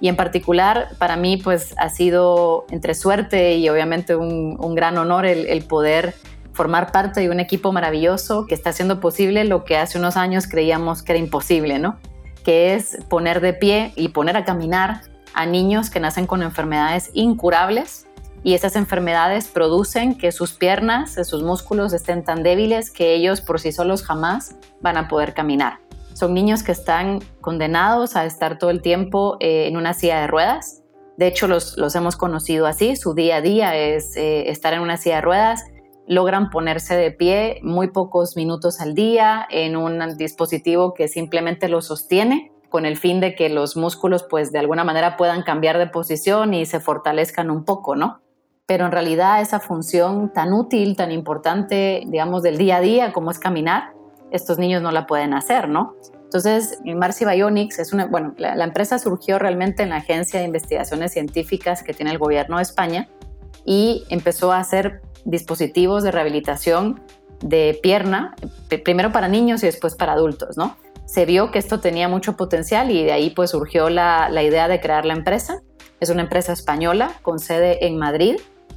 Y 0.00 0.08
en 0.08 0.16
particular, 0.16 0.88
para 0.98 1.16
mí, 1.16 1.38
pues 1.38 1.74
ha 1.78 1.88
sido 1.88 2.66
entre 2.70 2.94
suerte 2.94 3.54
y 3.54 3.68
obviamente 3.68 4.14
un, 4.16 4.74
gran 4.74 4.98
honor 4.98 5.24
el, 5.24 5.64
poder 5.64 6.14
formar 6.52 6.92
parte 6.92 7.20
de 7.20 7.30
un 7.30 7.40
equipo 7.40 7.72
maravilloso 7.72 8.46
que 8.46 8.54
está 8.54 8.70
haciendo 8.70 9.00
posible 9.00 9.44
lo 9.44 9.64
que 9.64 9.78
hace 9.78 9.98
unos 9.98 10.16
años 10.16 10.46
creíamos 10.46 11.02
que 11.02 11.12
era 11.12 11.18
imposible, 11.18 11.78
¿no? 11.78 11.98
Que 12.44 12.74
es 12.74 12.98
poner 13.08 13.40
de 13.40 13.54
pie 13.54 13.92
y 13.96 14.08
poner 14.08 14.36
a 14.36 14.44
caminar 14.44 15.00
a 15.32 15.46
niños 15.46 15.88
que 15.88 16.00
nacen 16.00 16.26
con 16.26 16.42
enfermedades 16.42 17.10
incurables 17.14 18.03
y 18.44 18.52
esas 18.52 18.76
enfermedades 18.76 19.48
producen 19.48 20.16
que 20.18 20.30
sus 20.30 20.52
piernas, 20.52 21.14
sus 21.26 21.42
músculos 21.42 21.94
estén 21.94 22.22
tan 22.22 22.42
débiles 22.42 22.90
que 22.90 23.14
ellos 23.14 23.40
por 23.40 23.58
sí 23.58 23.72
solos 23.72 24.02
jamás 24.02 24.56
van 24.82 24.98
a 24.98 25.08
poder 25.08 25.32
caminar. 25.32 25.80
Son 26.12 26.34
niños 26.34 26.62
que 26.62 26.70
están 26.70 27.20
condenados 27.40 28.16
a 28.16 28.26
estar 28.26 28.58
todo 28.58 28.68
el 28.70 28.82
tiempo 28.82 29.38
eh, 29.40 29.66
en 29.66 29.78
una 29.78 29.94
silla 29.94 30.20
de 30.20 30.26
ruedas. 30.26 30.82
De 31.16 31.26
hecho, 31.26 31.48
los, 31.48 31.76
hemos 31.96 32.16
conocido 32.16 32.66
así. 32.66 32.96
Su 32.96 33.14
día 33.14 33.36
a 33.36 33.40
día 33.40 33.76
es 33.76 34.14
eh, 34.16 34.50
estar 34.50 34.74
en 34.74 34.80
una 34.80 34.98
silla 34.98 35.16
de 35.16 35.22
ruedas. 35.22 35.64
Logran 36.06 36.50
ponerse 36.50 36.94
de 36.96 37.10
pie 37.12 37.60
muy 37.62 37.88
pocos 37.88 38.36
minutos 38.36 38.78
al 38.80 38.94
día 38.94 39.46
en 39.50 39.74
un 39.74 40.16
dispositivo 40.18 40.92
que 40.92 41.08
simplemente 41.08 41.68
los 41.68 41.86
sostiene 41.86 42.52
con 42.68 42.84
el 42.84 42.96
fin 42.96 43.20
de 43.20 43.36
que 43.36 43.48
los 43.48 43.76
músculos 43.76 44.24
pues 44.28 44.50
de 44.52 44.58
alguna 44.58 44.84
manera 44.84 45.16
puedan 45.16 45.44
cambiar 45.44 45.78
de 45.78 45.86
posición 45.86 46.54
y 46.54 46.66
se 46.66 46.80
fortalezcan 46.80 47.50
un 47.50 47.64
poco, 47.64 47.94
¿no? 47.94 48.23
Pero 48.66 48.86
en 48.86 48.92
realidad 48.92 49.40
esa 49.40 49.60
función 49.60 50.32
tan 50.32 50.52
útil, 50.52 50.96
tan 50.96 51.12
importante, 51.12 52.02
digamos, 52.06 52.42
del 52.42 52.56
día 52.56 52.76
a 52.76 52.80
día, 52.80 53.12
como 53.12 53.30
es 53.30 53.38
caminar, 53.38 53.92
estos 54.30 54.58
niños 54.58 54.82
no 54.82 54.90
la 54.90 55.06
pueden 55.06 55.34
hacer, 55.34 55.68
¿no? 55.68 55.94
Entonces, 56.24 56.80
Marcy 56.84 57.24
Bionics 57.24 57.78
es 57.78 57.92
una, 57.92 58.06
bueno, 58.06 58.34
la, 58.38 58.64
empresa 58.64 58.98
surgió 58.98 59.38
realmente 59.38 59.82
en 59.84 59.90
la 59.90 59.96
Agencia 59.96 60.40
de 60.40 60.46
Investigaciones 60.46 61.12
Científicas 61.12 61.82
que 61.82 61.92
tiene 61.92 62.10
el 62.10 62.18
gobierno 62.18 62.56
de 62.56 62.62
España 62.62 63.08
y 63.64 64.04
empezó 64.08 64.50
a 64.50 64.58
hacer 64.58 65.02
dispositivos 65.24 66.02
de 66.02 66.10
rehabilitación 66.10 67.02
de 67.40 67.78
pierna, 67.82 68.34
primero 68.84 69.12
para 69.12 69.28
niños 69.28 69.62
y 69.62 69.66
después 69.66 69.94
para 69.94 70.12
adultos, 70.14 70.56
¿no? 70.56 70.76
se 71.06 71.26
vio 71.26 71.50
que 71.52 71.58
esto 71.58 71.80
tenía 71.80 72.08
mucho 72.08 72.36
potencial 72.36 72.90
y 72.90 73.04
de 73.04 73.12
ahí 73.12 73.30
pues 73.30 73.50
surgió 73.50 73.90
la, 73.90 74.28
la 74.30 74.42
idea 74.42 74.66
de 74.66 74.80
crear 74.80 75.04
la 75.04 75.12
empresa. 75.12 75.60
Es 76.00 76.10
una 76.10 76.22
empresa 76.22 76.52
española 76.52 77.12
con 77.22 77.38
sede 77.38 77.86
en 77.86 77.98
Madrid 77.98 78.36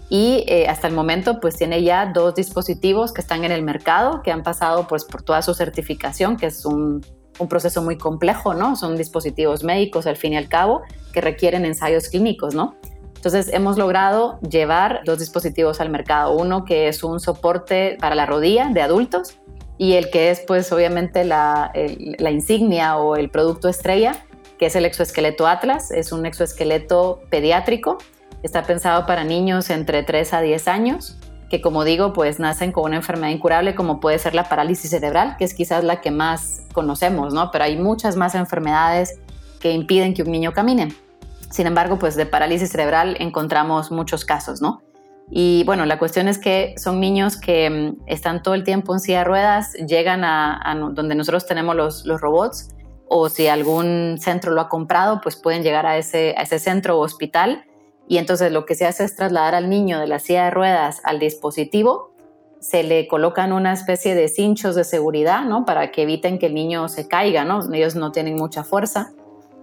y 0.09 0.45
eh, 0.47 0.67
hasta 0.67 0.87
el 0.87 0.93
momento 0.93 1.39
pues 1.39 1.57
tiene 1.57 1.83
ya 1.83 2.05
dos 2.05 2.35
dispositivos 2.35 3.11
que 3.11 3.21
están 3.21 3.43
en 3.43 3.51
el 3.51 3.61
mercado, 3.61 4.21
que 4.21 4.31
han 4.31 4.43
pasado 4.43 4.87
pues 4.87 5.03
por 5.03 5.21
toda 5.21 5.41
su 5.41 5.53
certificación, 5.53 6.37
que 6.37 6.47
es 6.47 6.65
un, 6.65 7.05
proceso 7.49 7.83
muy 7.83 7.99
complejo, 7.99 8.55
¿no? 8.55 8.75
Son 8.75 8.97
dispositivos 8.97 9.63
médicos 9.63 10.07
al 10.07 10.15
fin 10.15 10.33
y 10.33 10.37
al 10.37 10.49
cabo 10.49 10.81
que 11.13 11.21
requieren 11.21 11.65
ensayos 11.65 12.09
clínicos, 12.09 12.55
¿no? 12.55 12.75
Entonces 13.15 13.53
hemos 13.53 13.77
logrado 13.77 14.39
llevar 14.39 15.01
dos 15.05 15.19
dispositivos 15.19 15.79
al 15.79 15.91
mercado, 15.91 16.35
uno 16.35 16.65
que 16.65 16.87
es 16.87 17.03
un 17.03 17.19
soporte 17.19 17.95
para 17.99 18.15
la 18.15 18.25
rodilla 18.25 18.69
de 18.73 18.81
adultos 18.81 19.37
y 19.77 19.93
el 19.93 20.09
que 20.09 20.31
es 20.31 20.39
pues 20.47 20.71
obviamente 20.71 21.25
la 21.25 21.71
insignia 22.31 22.97
o 22.97 23.15
el 23.15 23.29
producto 23.29 23.69
estrella, 23.69 24.25
que 24.57 24.65
es 24.65 24.75
el 24.75 24.85
exoesqueleto 24.85 25.45
Atlas, 25.45 25.91
es 25.91 26.11
un 26.11 26.25
exoesqueleto 26.25 27.21
pediátrico 27.29 27.99
Está 28.43 28.63
pensado 28.63 29.05
para 29.05 29.23
niños 29.23 29.69
entre 29.69 30.03
3 30.03 30.33
a 30.33 30.41
10 30.41 30.67
años, 30.67 31.17
que 31.49 31.61
como 31.61 31.83
digo, 31.83 32.13
pues 32.13 32.39
nacen 32.39 32.71
con 32.71 32.85
una 32.85 32.97
enfermedad 32.97 33.29
incurable 33.29 33.73
como 33.75 33.99
puede 33.99 34.19
ser 34.19 34.35
la 34.35 34.43
parálisis 34.49 34.91
cerebral, 34.91 35.35
que 35.37 35.45
es 35.45 35.53
quizás 35.53 35.83
la 35.83 36.01
que 36.01 36.11
más 36.11 36.63
conocemos, 36.73 37.33
¿no? 37.33 37.51
Pero 37.51 37.63
hay 37.63 37.77
muchas 37.77 38.15
más 38.15 38.35
enfermedades 38.35 39.19
que 39.59 39.71
impiden 39.71 40.13
que 40.13 40.23
un 40.23 40.31
niño 40.31 40.51
camine. 40.53 40.89
Sin 41.49 41.65
embargo, 41.65 41.97
pues 41.97 42.15
de 42.15 42.25
parálisis 42.25 42.71
cerebral 42.71 43.15
encontramos 43.19 43.91
muchos 43.91 44.25
casos, 44.25 44.61
¿no? 44.61 44.81
Y 45.29 45.63
bueno, 45.65 45.85
la 45.85 45.99
cuestión 45.99 46.27
es 46.27 46.37
que 46.37 46.75
son 46.77 46.99
niños 46.99 47.37
que 47.37 47.69
mm, 47.69 48.03
están 48.07 48.43
todo 48.43 48.53
el 48.53 48.63
tiempo 48.63 48.93
en 48.93 48.99
silla 48.99 49.19
de 49.19 49.23
ruedas, 49.25 49.73
llegan 49.73 50.23
a, 50.23 50.75
donde 50.93 51.15
nosotros 51.15 51.45
tenemos 51.45 51.75
los, 51.75 52.21
robots, 52.21 52.69
o 53.09 53.29
si 53.29 53.47
algún 53.47 54.17
centro 54.19 54.51
lo 54.51 54.61
ha 54.61 54.69
comprado, 54.69 55.21
pues 55.21 55.37
pueden 55.37 55.63
llegar 55.63 55.85
a 55.85 55.97
ese, 55.97 56.35
a 56.37 56.43
ese 56.43 56.59
centro 56.59 56.97
o 56.97 57.01
hospital 57.01 57.63
y 58.07 58.17
entonces 58.17 58.51
lo 58.51 58.65
que 58.65 58.75
se 58.75 58.85
hace 58.85 59.03
es 59.03 59.15
trasladar 59.15 59.55
al 59.55 59.69
niño 59.69 59.99
de 59.99 60.07
la 60.07 60.19
silla 60.19 60.45
de 60.45 60.51
ruedas 60.51 61.01
al 61.03 61.19
dispositivo, 61.19 62.11
se 62.59 62.83
le 62.83 63.07
colocan 63.07 63.51
una 63.51 63.73
especie 63.73 64.15
de 64.15 64.29
cinchos 64.29 64.75
de 64.75 64.83
seguridad, 64.83 65.45
¿no? 65.45 65.65
Para 65.65 65.91
que 65.91 66.03
eviten 66.03 66.39
que 66.39 66.47
el 66.47 66.53
niño 66.53 66.87
se 66.89 67.07
caiga, 67.07 67.43
¿no? 67.45 67.61
Ellos 67.73 67.95
no 67.95 68.11
tienen 68.11 68.35
mucha 68.35 68.63
fuerza. 68.63 69.11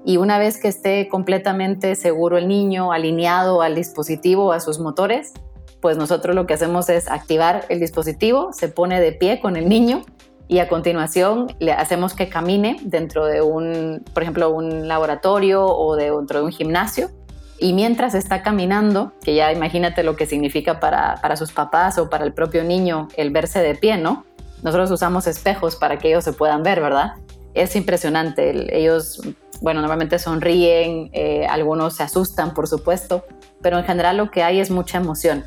Y 0.05 0.19
una 0.19 0.39
vez 0.39 0.61
que 0.61 0.69
esté 0.69 1.09
completamente 1.09 1.97
seguro 1.97 2.37
el 2.37 2.47
niño, 2.47 2.93
alineado 2.93 3.63
al 3.63 3.75
dispositivo, 3.75 4.53
a 4.53 4.61
sus 4.61 4.79
motores, 4.79 5.33
pues 5.81 5.97
nosotros 5.97 6.37
lo 6.37 6.47
que 6.47 6.55
hacemos 6.55 6.89
es 6.89 7.11
activar 7.11 7.65
el 7.69 7.81
dispositivo, 7.81 8.53
se 8.53 8.69
pone 8.69 9.01
de 9.01 9.13
pie 9.13 9.41
con 9.41 9.57
el 9.57 9.69
niño 9.69 10.03
y 10.47 10.59
a 10.59 10.69
continuación 10.69 11.55
le 11.59 11.73
hacemos 11.73 12.15
que 12.15 12.29
camine 12.29 12.77
dentro 12.83 13.25
de 13.27 13.41
un, 13.41 14.05
por 14.13 14.23
ejemplo, 14.23 14.51
un 14.51 14.87
laboratorio 14.89 15.65
o 15.65 15.97
dentro 15.97 16.41
de 16.41 16.45
un 16.45 16.53
gimnasio 16.53 17.11
y 17.59 17.73
mientras 17.73 18.15
está 18.15 18.43
caminando, 18.43 19.13
que 19.23 19.35
ya 19.35 19.53
imagínate 19.53 20.03
lo 20.03 20.17
que 20.17 20.27
significa 20.27 20.81
para, 20.81 21.17
para 21.23 21.37
sus 21.37 21.53
papás 21.53 21.99
o 21.99 22.11
para 22.11 22.25
el 22.25 22.33
propio 22.33 22.65
niño 22.65 23.09
el 23.17 23.31
verse 23.31 23.61
de 23.61 23.75
pie, 23.75 23.97
¿no? 23.97 24.25
Nosotros 24.63 24.91
usamos 24.91 25.27
espejos 25.27 25.77
para 25.77 25.99
que 25.99 26.09
ellos 26.09 26.25
se 26.25 26.33
puedan 26.33 26.63
ver, 26.63 26.81
¿verdad? 26.81 27.15
Es 27.53 27.77
impresionante. 27.77 28.77
Ellos, 28.77 29.21
bueno, 29.61 29.81
normalmente 29.81 30.19
sonríen, 30.19 31.11
eh, 31.13 31.47
algunos 31.47 31.97
se 31.97 32.03
asustan, 32.03 32.55
por 32.55 32.67
supuesto, 32.67 33.25
pero 33.63 33.79
en 33.79 33.85
general 33.85 34.17
lo 34.17 34.31
que 34.31 34.43
hay 34.43 34.61
es 34.61 34.71
mucha 34.71 34.99
emoción. 34.99 35.45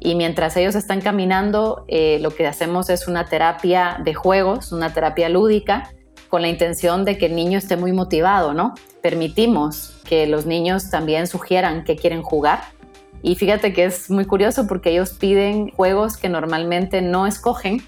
Y 0.00 0.14
mientras 0.14 0.56
ellos 0.56 0.74
están 0.76 1.00
caminando, 1.00 1.84
eh, 1.88 2.18
lo 2.20 2.30
que 2.30 2.46
hacemos 2.46 2.88
es 2.88 3.08
una 3.08 3.24
terapia 3.24 3.98
de 4.04 4.14
juegos, 4.14 4.70
una 4.70 4.92
terapia 4.92 5.28
lúdica, 5.28 5.90
con 6.28 6.42
la 6.42 6.48
intención 6.48 7.04
de 7.04 7.18
que 7.18 7.26
el 7.26 7.34
niño 7.34 7.58
esté 7.58 7.76
muy 7.76 7.92
motivado, 7.92 8.54
¿no? 8.54 8.74
Permitimos 9.02 9.94
que 10.04 10.26
los 10.26 10.46
niños 10.46 10.90
también 10.90 11.26
sugieran 11.26 11.84
que 11.84 11.96
quieren 11.96 12.22
jugar. 12.22 12.60
Y 13.22 13.34
fíjate 13.34 13.72
que 13.72 13.84
es 13.84 14.10
muy 14.10 14.24
curioso 14.24 14.66
porque 14.66 14.90
ellos 14.90 15.10
piden 15.10 15.70
juegos 15.70 16.16
que 16.16 16.28
normalmente 16.28 17.02
no 17.02 17.26
escogen. 17.26 17.82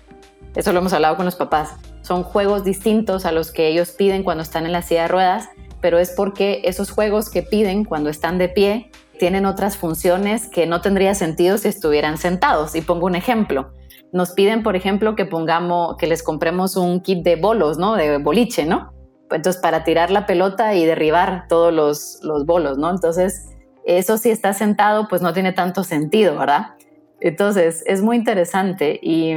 Eso 0.55 0.73
lo 0.73 0.81
hemos 0.81 0.93
hablado 0.93 1.17
con 1.17 1.25
los 1.25 1.37
papás. 1.37 1.75
Son 2.03 2.23
juegos 2.23 2.65
distintos 2.65 3.25
a 3.25 3.33
los 3.33 3.53
que 3.53 3.69
ellos 3.69 3.91
piden 3.91 4.23
cuando 4.25 4.43
están 4.43 4.67
en 4.67 4.73
la 4.73 4.83
silla 4.83 5.03
de 5.03 5.09
ruedas, 5.09 5.49
pero 5.81 5.99
es 5.99 6.11
porque 6.11 6.63
esos 6.65 6.91
juegos 6.91 7.31
que 7.31 7.43
piden 7.43 7.85
cuando 7.85 8.11
están 8.11 8.39
de 8.39 8.49
pie 8.49 8.91
tienen 9.19 9.45
otras 9.45 9.77
funciones 9.77 10.49
que 10.49 10.67
no 10.67 10.81
tendría 10.81 11.15
sentido 11.15 11.59
si 11.59 11.69
estuvieran 11.69 12.19
sentados. 12.19 12.75
Y 12.75 12.81
pongo 12.81 13.07
un 13.07 13.15
ejemplo. 13.15 13.71
Nos 14.13 14.33
piden, 14.33 14.63
por 14.63 14.77
ejemplo, 14.77 15.15
que 15.15 15.25
pongamos, 15.25 15.97
que 15.97 16.07
les 16.07 16.23
compremos 16.23 16.77
un 16.77 17.01
kit 17.01 17.23
de 17.23 17.37
bolos, 17.37 17.79
¿no? 17.79 17.95
De 17.95 18.19
boliche, 18.19 18.65
¿no? 18.65 18.93
entonces 19.37 19.61
para 19.61 19.85
tirar 19.85 20.11
la 20.11 20.27
pelota 20.27 20.75
y 20.75 20.85
derribar 20.85 21.47
todos 21.49 21.73
los, 21.73 22.21
los 22.23 22.47
bolos, 22.47 22.79
¿no? 22.79 22.91
Entonces, 22.91 23.49
eso 23.85 24.19
si 24.19 24.31
está 24.31 24.53
sentado, 24.53 25.09
pues 25.09 25.23
no 25.23 25.33
tiene 25.33 25.53
tanto 25.53 25.85
sentido, 25.85 26.39
¿verdad? 26.39 26.75
Entonces, 27.21 27.83
es 27.87 28.03
muy 28.03 28.17
interesante 28.17 28.99
y, 29.03 29.33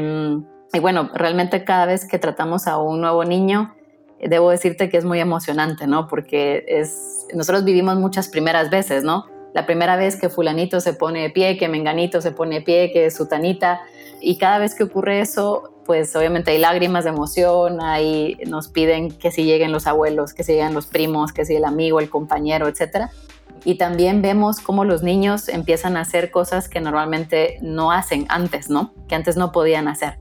y, 0.74 0.80
bueno, 0.80 1.10
realmente 1.14 1.64
cada 1.64 1.86
vez 1.86 2.08
que 2.08 2.20
tratamos 2.20 2.68
a 2.68 2.78
un 2.78 3.02
nuevo 3.02 3.24
niño, 3.24 3.76
debo 4.20 4.52
decirte 4.52 4.90
que 4.90 4.98
es 4.98 5.06
muy 5.06 5.20
emocionante, 5.20 5.86
¿no? 5.86 6.08
Porque 6.08 6.64
es, 6.68 7.28
nosotros 7.34 7.66
vivimos 7.66 7.98
muchas 7.98 8.30
primeras 8.30 8.70
veces, 8.70 9.04
¿no? 9.04 9.26
La 9.54 9.66
primera 9.66 9.98
vez 9.98 10.16
que 10.16 10.30
fulanito 10.30 10.80
se 10.80 10.94
pone 10.94 11.22
de 11.22 11.30
pie, 11.30 11.58
que 11.58 11.68
menganito 11.68 12.22
se 12.22 12.32
pone 12.32 12.56
de 12.56 12.62
pie, 12.62 12.92
que 12.92 13.12
sutanita, 13.12 13.82
y 14.24 14.38
cada 14.38 14.58
vez 14.58 14.74
que 14.74 14.84
ocurre 14.84 15.20
eso, 15.20 15.74
pues 15.86 16.16
obviamente 16.16 16.52
hay 16.52 16.58
lágrimas 16.58 17.04
de 17.04 17.10
emoción, 17.10 17.82
ahí 17.82 18.38
nos 18.48 18.70
piden 18.70 19.12
que 19.12 19.32
si 19.32 19.44
lleguen 19.44 19.74
los 19.74 19.86
abuelos, 19.86 20.34
que 20.34 20.46
si 20.46 20.54
lleguen 20.54 20.74
los 20.74 20.88
primos, 20.88 21.34
que 21.34 21.44
si 21.44 21.58
el 21.58 21.66
amigo, 21.66 22.00
el 22.00 22.10
compañero, 22.10 22.70
etc. 22.70 23.10
Y 23.66 23.76
también 23.76 24.22
vemos 24.22 24.62
cómo 24.62 24.86
los 24.86 25.04
niños 25.04 25.50
empiezan 25.50 25.98
a 25.98 26.02
hacer 26.02 26.32
cosas 26.32 26.70
que 26.70 26.80
normalmente 26.80 27.58
no 27.62 27.92
hacen 27.92 28.26
antes, 28.30 28.70
¿no? 28.70 28.94
Que 29.10 29.16
antes 29.16 29.36
no 29.36 29.52
podían 29.52 29.90
hacer. 29.90 30.20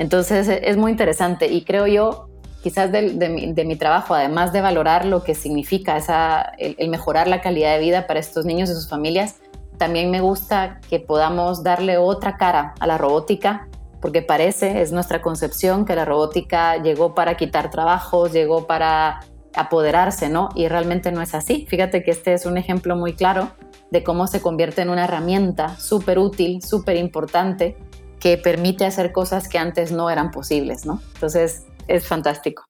Entonces 0.00 0.48
es 0.48 0.76
muy 0.76 0.90
interesante 0.90 1.46
y 1.46 1.62
creo 1.62 1.86
yo, 1.86 2.28
quizás 2.64 2.90
de, 2.90 3.64
mi, 3.64 3.76
trabajo, 3.76 4.14
además 4.14 4.52
de 4.52 4.62
valorar 4.62 5.04
lo 5.04 5.22
que 5.22 5.36
significa 5.36 5.96
esa, 5.96 6.42
el 6.58 6.88
mejorar 6.88 7.28
la 7.28 7.40
calidad 7.40 7.74
de 7.74 7.80
vida 7.80 8.08
para 8.08 8.18
estos 8.18 8.44
niños 8.44 8.68
y 8.68 8.74
sus 8.74 8.88
familias, 8.88 9.36
también 9.78 10.10
me 10.10 10.20
gusta 10.20 10.80
que 10.88 11.00
podamos 11.00 11.62
darle 11.62 11.98
otra 11.98 12.36
cara 12.36 12.74
a 12.80 12.86
la 12.86 12.98
robótica 12.98 13.68
porque 14.00 14.22
parece, 14.22 14.80
es 14.82 14.92
nuestra 14.92 15.22
concepción, 15.22 15.84
que 15.84 15.96
la 15.96 16.04
robótica 16.04 16.76
llegó 16.76 17.14
para 17.14 17.36
quitar 17.36 17.70
trabajos, 17.70 18.32
llegó 18.32 18.66
para 18.66 19.20
apoderarse, 19.54 20.28
¿no? 20.28 20.50
Y 20.54 20.68
realmente 20.68 21.10
no 21.10 21.20
es 21.20 21.34
así. 21.34 21.66
Fíjate 21.68 22.04
que 22.04 22.12
este 22.12 22.32
es 22.32 22.46
un 22.46 22.56
ejemplo 22.58 22.94
muy 22.96 23.14
claro 23.14 23.50
de 23.90 24.04
cómo 24.04 24.26
se 24.26 24.40
convierte 24.40 24.82
en 24.82 24.90
una 24.90 25.04
herramienta 25.04 25.76
súper 25.78 26.18
útil, 26.18 26.62
súper 26.62 26.96
importante, 26.96 27.76
que 28.20 28.36
permite 28.36 28.84
hacer 28.84 29.12
cosas 29.12 29.48
que 29.48 29.58
antes 29.58 29.90
no 29.90 30.10
eran 30.10 30.30
posibles, 30.30 30.86
¿no? 30.86 31.00
Entonces, 31.14 31.66
es 31.88 32.06
fantástico. 32.06 32.64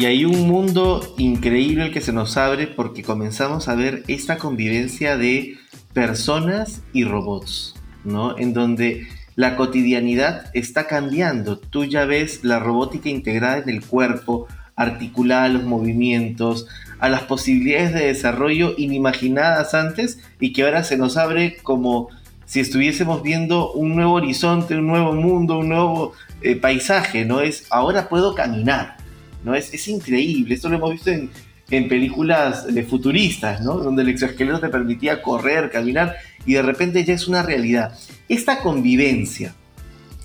Y 0.00 0.06
hay 0.06 0.24
un 0.24 0.48
mundo 0.48 1.14
increíble 1.18 1.84
el 1.84 1.92
que 1.92 2.00
se 2.00 2.14
nos 2.14 2.38
abre 2.38 2.66
porque 2.66 3.02
comenzamos 3.02 3.68
a 3.68 3.74
ver 3.74 4.02
esta 4.08 4.38
convivencia 4.38 5.18
de 5.18 5.58
personas 5.92 6.80
y 6.94 7.04
robots, 7.04 7.74
¿no? 8.02 8.38
En 8.38 8.54
donde 8.54 9.06
la 9.36 9.56
cotidianidad 9.56 10.46
está 10.54 10.86
cambiando. 10.86 11.58
Tú 11.58 11.84
ya 11.84 12.06
ves 12.06 12.44
la 12.44 12.60
robótica 12.60 13.10
integrada 13.10 13.58
en 13.58 13.68
el 13.68 13.84
cuerpo, 13.84 14.48
articulada 14.74 15.44
a 15.44 15.48
los 15.50 15.64
movimientos, 15.64 16.66
a 16.98 17.10
las 17.10 17.24
posibilidades 17.24 17.92
de 17.92 18.06
desarrollo 18.06 18.72
inimaginadas 18.78 19.74
antes 19.74 20.18
y 20.40 20.54
que 20.54 20.62
ahora 20.62 20.82
se 20.82 20.96
nos 20.96 21.18
abre 21.18 21.58
como 21.58 22.08
si 22.46 22.60
estuviésemos 22.60 23.22
viendo 23.22 23.70
un 23.72 23.96
nuevo 23.96 24.14
horizonte, 24.14 24.76
un 24.76 24.86
nuevo 24.86 25.12
mundo, 25.12 25.58
un 25.58 25.68
nuevo 25.68 26.14
eh, 26.40 26.56
paisaje, 26.56 27.26
¿no? 27.26 27.42
Es 27.42 27.66
ahora 27.68 28.08
puedo 28.08 28.34
caminar, 28.34 28.96
¿no? 29.44 29.54
Es, 29.54 29.72
es 29.74 29.88
increíble, 29.88 30.54
esto 30.54 30.68
lo 30.68 30.76
hemos 30.76 30.92
visto 30.92 31.10
en, 31.10 31.30
en 31.70 31.88
películas 31.88 32.66
eh, 32.74 32.82
futuristas, 32.82 33.60
¿no? 33.60 33.78
Donde 33.78 34.02
el 34.02 34.08
exoesqueleto 34.08 34.60
te 34.60 34.68
permitía 34.68 35.22
correr, 35.22 35.70
caminar 35.70 36.16
y 36.44 36.54
de 36.54 36.62
repente 36.62 37.04
ya 37.04 37.14
es 37.14 37.28
una 37.28 37.42
realidad. 37.42 37.96
Esta 38.28 38.60
convivencia, 38.60 39.54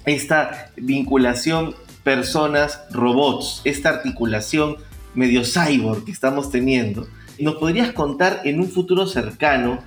esta 0.06 0.72
vinculación 0.76 1.76
personas, 2.04 2.82
robots, 2.92 3.62
esta 3.64 3.90
articulación 3.90 4.78
medio 5.16 5.44
cyborg 5.44 6.06
que 6.06 6.12
estamos 6.12 6.52
teniendo, 6.52 7.08
¿nos 7.40 7.56
podrías 7.56 7.92
contar 7.94 8.42
en 8.44 8.60
un 8.60 8.70
futuro 8.70 9.08
cercano 9.08 9.84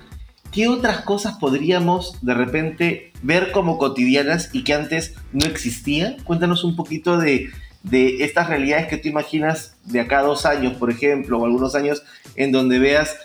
qué 0.51 0.67
otras 0.67 1.01
cosas 1.01 1.37
podríamos 1.37 2.17
de 2.21 2.33
repente 2.33 3.13
ver 3.21 3.51
como 3.51 3.77
cotidianas 3.77 4.49
y 4.53 4.63
que 4.63 4.73
antes 4.73 5.15
no 5.31 5.45
existían? 5.45 6.17
Cuéntanos 6.23 6.63
un 6.63 6.75
poquito 6.75 7.17
de 7.17 7.49
de 7.83 8.23
estas 8.23 8.49
realidades 8.49 8.87
que 8.87 8.97
tú 8.97 9.07
imaginas 9.07 9.75
de 9.85 10.01
acá 10.01 10.19
a 10.19 10.23
dos 10.23 10.45
años, 10.45 10.73
por 10.73 10.91
ejemplo, 10.91 11.39
o 11.39 11.45
algunos 11.45 11.75
años, 11.75 12.03
en 12.35 12.51
donde 12.51 12.79
veas 12.79 13.17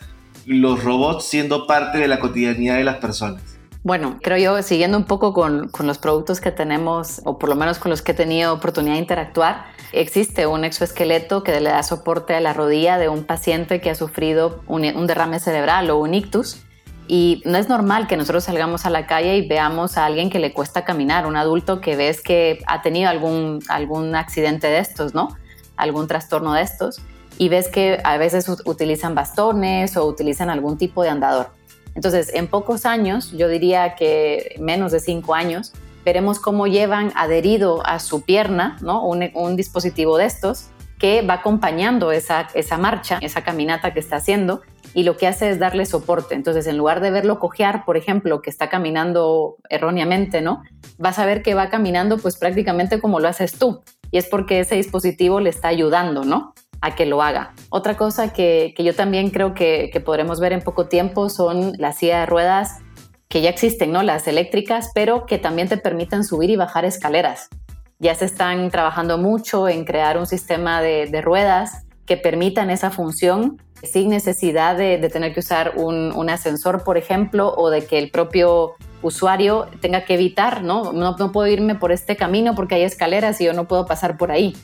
los 0.46 0.82
robots 0.82 1.24
siendo 1.24 1.66
parte 1.66 1.98
de 1.98 2.08
la 2.08 2.20
cotidianidad 2.20 2.76
de 2.76 2.84
las 2.84 2.96
personas? 2.96 3.42
Bueno, 3.82 4.18
creo 4.22 4.38
yo, 4.38 4.62
siguiendo 4.62 4.96
un 4.96 5.04
poco 5.04 5.34
con, 5.34 5.68
con, 5.68 5.86
los 5.86 5.98
productos 5.98 6.40
que 6.40 6.50
tenemos, 6.50 7.20
o 7.24 7.38
por 7.38 7.50
lo 7.50 7.54
menos 7.54 7.78
con 7.78 7.90
los 7.90 8.00
que 8.00 8.12
he 8.12 8.14
tenido 8.14 8.54
oportunidad 8.54 8.94
de 8.94 9.00
interactuar, 9.00 9.66
existe 9.92 10.46
un 10.46 10.64
exoesqueleto 10.64 11.42
que 11.42 11.60
le 11.60 11.68
da 11.68 11.82
soporte 11.82 12.34
a 12.34 12.40
la 12.40 12.54
rodilla 12.54 12.96
de 12.96 13.10
un 13.10 13.24
paciente 13.24 13.82
que 13.82 13.90
ha 13.90 13.94
sufrido 13.94 14.62
un, 14.66 14.84
un 14.84 15.06
derrame 15.06 15.38
cerebral 15.38 15.90
o 15.90 15.98
un 15.98 16.14
ictus. 16.14 16.64
Y 17.06 17.42
no 17.44 17.58
es 17.58 17.68
normal 17.68 18.06
que 18.06 18.16
nosotros 18.16 18.44
salgamos 18.44 18.86
a 18.86 18.90
la 18.90 19.06
calle 19.06 19.36
y 19.36 19.46
veamos 19.46 19.98
a 19.98 20.06
alguien 20.06 20.30
que 20.30 20.38
le 20.38 20.52
cuesta 20.52 20.84
caminar, 20.84 21.26
un 21.26 21.36
adulto 21.36 21.80
que 21.80 21.96
ves 21.96 22.22
que 22.22 22.60
ha 22.66 22.80
tenido 22.80 23.10
algún, 23.10 23.60
algún 23.68 24.14
accidente 24.14 24.68
de 24.68 24.78
estos, 24.78 25.14
¿no? 25.14 25.36
Algún 25.76 26.06
trastorno 26.06 26.54
de 26.54 26.62
estos. 26.62 27.00
Y 27.36 27.48
ves 27.48 27.68
que 27.68 28.00
a 28.04 28.16
veces 28.16 28.48
utilizan 28.64 29.14
bastones 29.14 29.96
o 29.96 30.06
utilizan 30.06 30.48
algún 30.48 30.78
tipo 30.78 31.02
de 31.02 31.10
andador. 31.10 31.50
Entonces, 31.94 32.32
en 32.34 32.48
pocos 32.48 32.86
años, 32.86 33.32
yo 33.32 33.48
diría 33.48 33.94
que 33.96 34.56
menos 34.58 34.92
de 34.92 35.00
cinco 35.00 35.34
años, 35.34 35.72
veremos 36.04 36.38
cómo 36.38 36.66
llevan 36.66 37.12
adherido 37.16 37.84
a 37.86 37.98
su 37.98 38.22
pierna 38.22 38.76
¿no? 38.80 39.04
un, 39.04 39.56
dispositivo 39.56 40.16
de 40.16 40.26
estos 40.26 40.68
que 40.98 41.22
va 41.22 41.34
acompañando 41.34 42.12
esa, 42.12 42.48
esa 42.54 42.78
marcha, 42.78 43.18
esa 43.20 43.42
caminata 43.42 43.92
que 43.92 44.00
está 44.00 44.16
haciendo 44.16 44.62
y 44.94 45.02
lo 45.02 45.16
que 45.16 45.26
hace 45.26 45.50
es 45.50 45.58
darle 45.58 45.84
soporte. 45.86 46.34
Entonces, 46.34 46.66
en 46.66 46.78
lugar 46.78 47.00
de 47.00 47.10
verlo 47.10 47.38
cojear, 47.38 47.84
por 47.84 47.96
ejemplo, 47.96 48.40
que 48.40 48.50
está 48.50 48.68
caminando 48.68 49.56
erróneamente, 49.68 50.40
¿no? 50.40 50.62
Vas 50.98 51.18
a 51.18 51.26
ver 51.26 51.42
que 51.42 51.54
va 51.54 51.68
caminando 51.68 52.18
pues 52.18 52.36
prácticamente 52.36 53.00
como 53.00 53.20
lo 53.20 53.28
haces 53.28 53.58
tú. 53.58 53.82
Y 54.10 54.18
es 54.18 54.28
porque 54.28 54.60
ese 54.60 54.76
dispositivo 54.76 55.40
le 55.40 55.50
está 55.50 55.68
ayudando, 55.68 56.24
¿no? 56.24 56.54
a 56.84 56.94
que 56.94 57.06
lo 57.06 57.22
haga. 57.22 57.54
Otra 57.70 57.96
cosa 57.96 58.34
que, 58.34 58.74
yo 58.78 58.94
también 58.94 59.30
creo 59.30 59.54
que, 59.54 59.90
podremos 60.04 60.38
ver 60.38 60.52
en 60.52 60.60
poco 60.60 60.86
tiempo 60.86 61.30
son 61.30 61.72
las 61.78 61.96
silla 61.96 62.20
de 62.20 62.26
ruedas 62.26 62.80
que 63.28 63.40
ya 63.40 63.48
existen, 63.48 63.90
¿no? 63.90 64.02
Las 64.02 64.28
eléctricas, 64.28 64.90
pero 64.94 65.24
que 65.24 65.38
también 65.38 65.66
te 65.66 65.78
permitan 65.78 66.24
subir 66.24 66.50
y 66.50 66.56
bajar 66.56 66.84
escaleras. 66.84 67.48
Ya 67.98 68.14
se 68.14 68.26
están 68.26 68.70
trabajando 68.70 69.16
mucho 69.16 69.66
en 69.66 69.86
crear 69.86 70.18
un 70.18 70.26
sistema 70.26 70.82
de, 70.82 71.22
ruedas 71.22 71.86
que 72.04 72.18
permitan 72.18 72.68
esa 72.68 72.90
función 72.90 73.62
sin 73.84 74.10
necesidad 74.10 74.76
de, 74.76 74.98
tener 75.08 75.32
que 75.34 75.40
usar 75.40 75.74
un, 75.76 76.28
ascensor, 76.30 76.84
por 76.84 76.96
ejemplo, 76.96 77.54
o 77.56 77.70
de 77.70 77.84
que 77.84 77.98
el 77.98 78.10
propio 78.10 78.74
usuario 79.02 79.68
tenga 79.80 80.04
que 80.04 80.14
evitar, 80.14 80.62
¿no? 80.62 80.92
¿no? 80.92 81.16
Puedo 81.32 81.46
irme 81.46 81.74
por 81.74 81.92
este 81.92 82.16
camino 82.16 82.54
porque 82.54 82.76
hay 82.76 82.82
escaleras 82.82 83.40
y 83.40 83.44
yo 83.44 83.52
no 83.52 83.68
puedo 83.68 83.86
pasar 83.86 84.16
por 84.16 84.30
ahí 84.30 84.54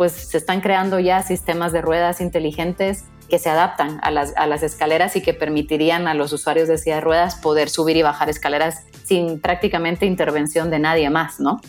pues 0.00 0.12
se 0.12 0.38
están 0.38 0.62
creando 0.62 0.98
ya 0.98 1.22
sistemas 1.22 1.72
de 1.72 1.82
ruedas 1.82 2.22
inteligentes 2.22 3.04
que 3.28 3.38
se 3.38 3.50
adaptan 3.50 4.00
a 4.02 4.10
las, 4.10 4.62
escaleras 4.62 5.14
y 5.14 5.20
que 5.20 5.34
permitirían 5.34 6.08
a 6.08 6.14
los 6.14 6.32
usuarios 6.32 6.68
de 6.68 6.78
silla 6.78 6.94
de 6.94 7.00
ruedas 7.02 7.36
poder 7.36 7.68
subir 7.68 7.98
y 7.98 8.02
bajar 8.02 8.30
escaleras 8.30 8.86
sin 9.04 9.40
prácticamente 9.40 10.06
intervención 10.06 10.70
de 10.70 10.78
nadie 10.78 11.10
más, 11.10 11.38
¿no? 11.38 11.60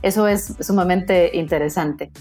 Eso 0.00 0.28
es 0.28 0.54
sumamente 0.60 1.36
interesante. 1.36 2.12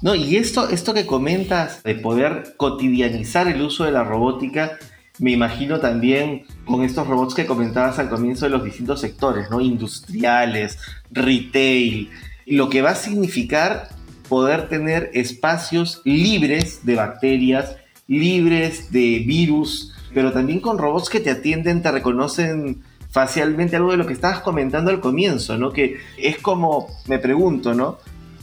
No, 0.00 0.14
y 0.14 0.36
esto, 0.36 0.68
esto 0.68 0.94
que 0.94 1.06
comentas 1.06 1.82
de 1.82 1.96
poder 1.96 2.54
cotidianizar 2.56 3.48
el 3.48 3.62
uso 3.62 3.84
de 3.84 3.90
la 3.90 4.04
robótica, 4.04 4.78
me 5.18 5.32
imagino 5.32 5.80
también 5.80 6.44
con 6.64 6.84
estos 6.84 7.08
robots 7.08 7.34
que 7.34 7.46
comentabas 7.46 7.98
al 7.98 8.08
comienzo 8.08 8.44
de 8.44 8.50
los 8.50 8.64
distintos 8.64 9.00
sectores, 9.00 9.50
¿no? 9.50 9.60
Industriales, 9.60 10.78
retail, 11.10 12.10
lo 12.46 12.68
que 12.68 12.82
va 12.82 12.90
a 12.90 12.94
significar 12.94 13.88
poder 14.28 14.68
tener 14.68 15.10
espacios 15.14 16.00
libres 16.04 16.86
de 16.86 16.94
bacterias, 16.94 17.76
libres 18.06 18.92
de 18.92 19.24
virus, 19.26 19.92
pero 20.14 20.32
también 20.32 20.60
con 20.60 20.78
robots 20.78 21.10
que 21.10 21.20
te 21.20 21.30
atienden, 21.30 21.82
te 21.82 21.90
reconocen 21.90 22.82
facialmente 23.10 23.74
algo 23.74 23.90
de 23.90 23.96
lo 23.96 24.06
que 24.06 24.12
estabas 24.12 24.40
comentando 24.40 24.90
al 24.90 25.00
comienzo, 25.00 25.58
¿no? 25.58 25.72
Que 25.72 25.96
es 26.18 26.38
como, 26.38 26.86
me 27.06 27.18
pregunto, 27.18 27.74
¿no? 27.74 27.98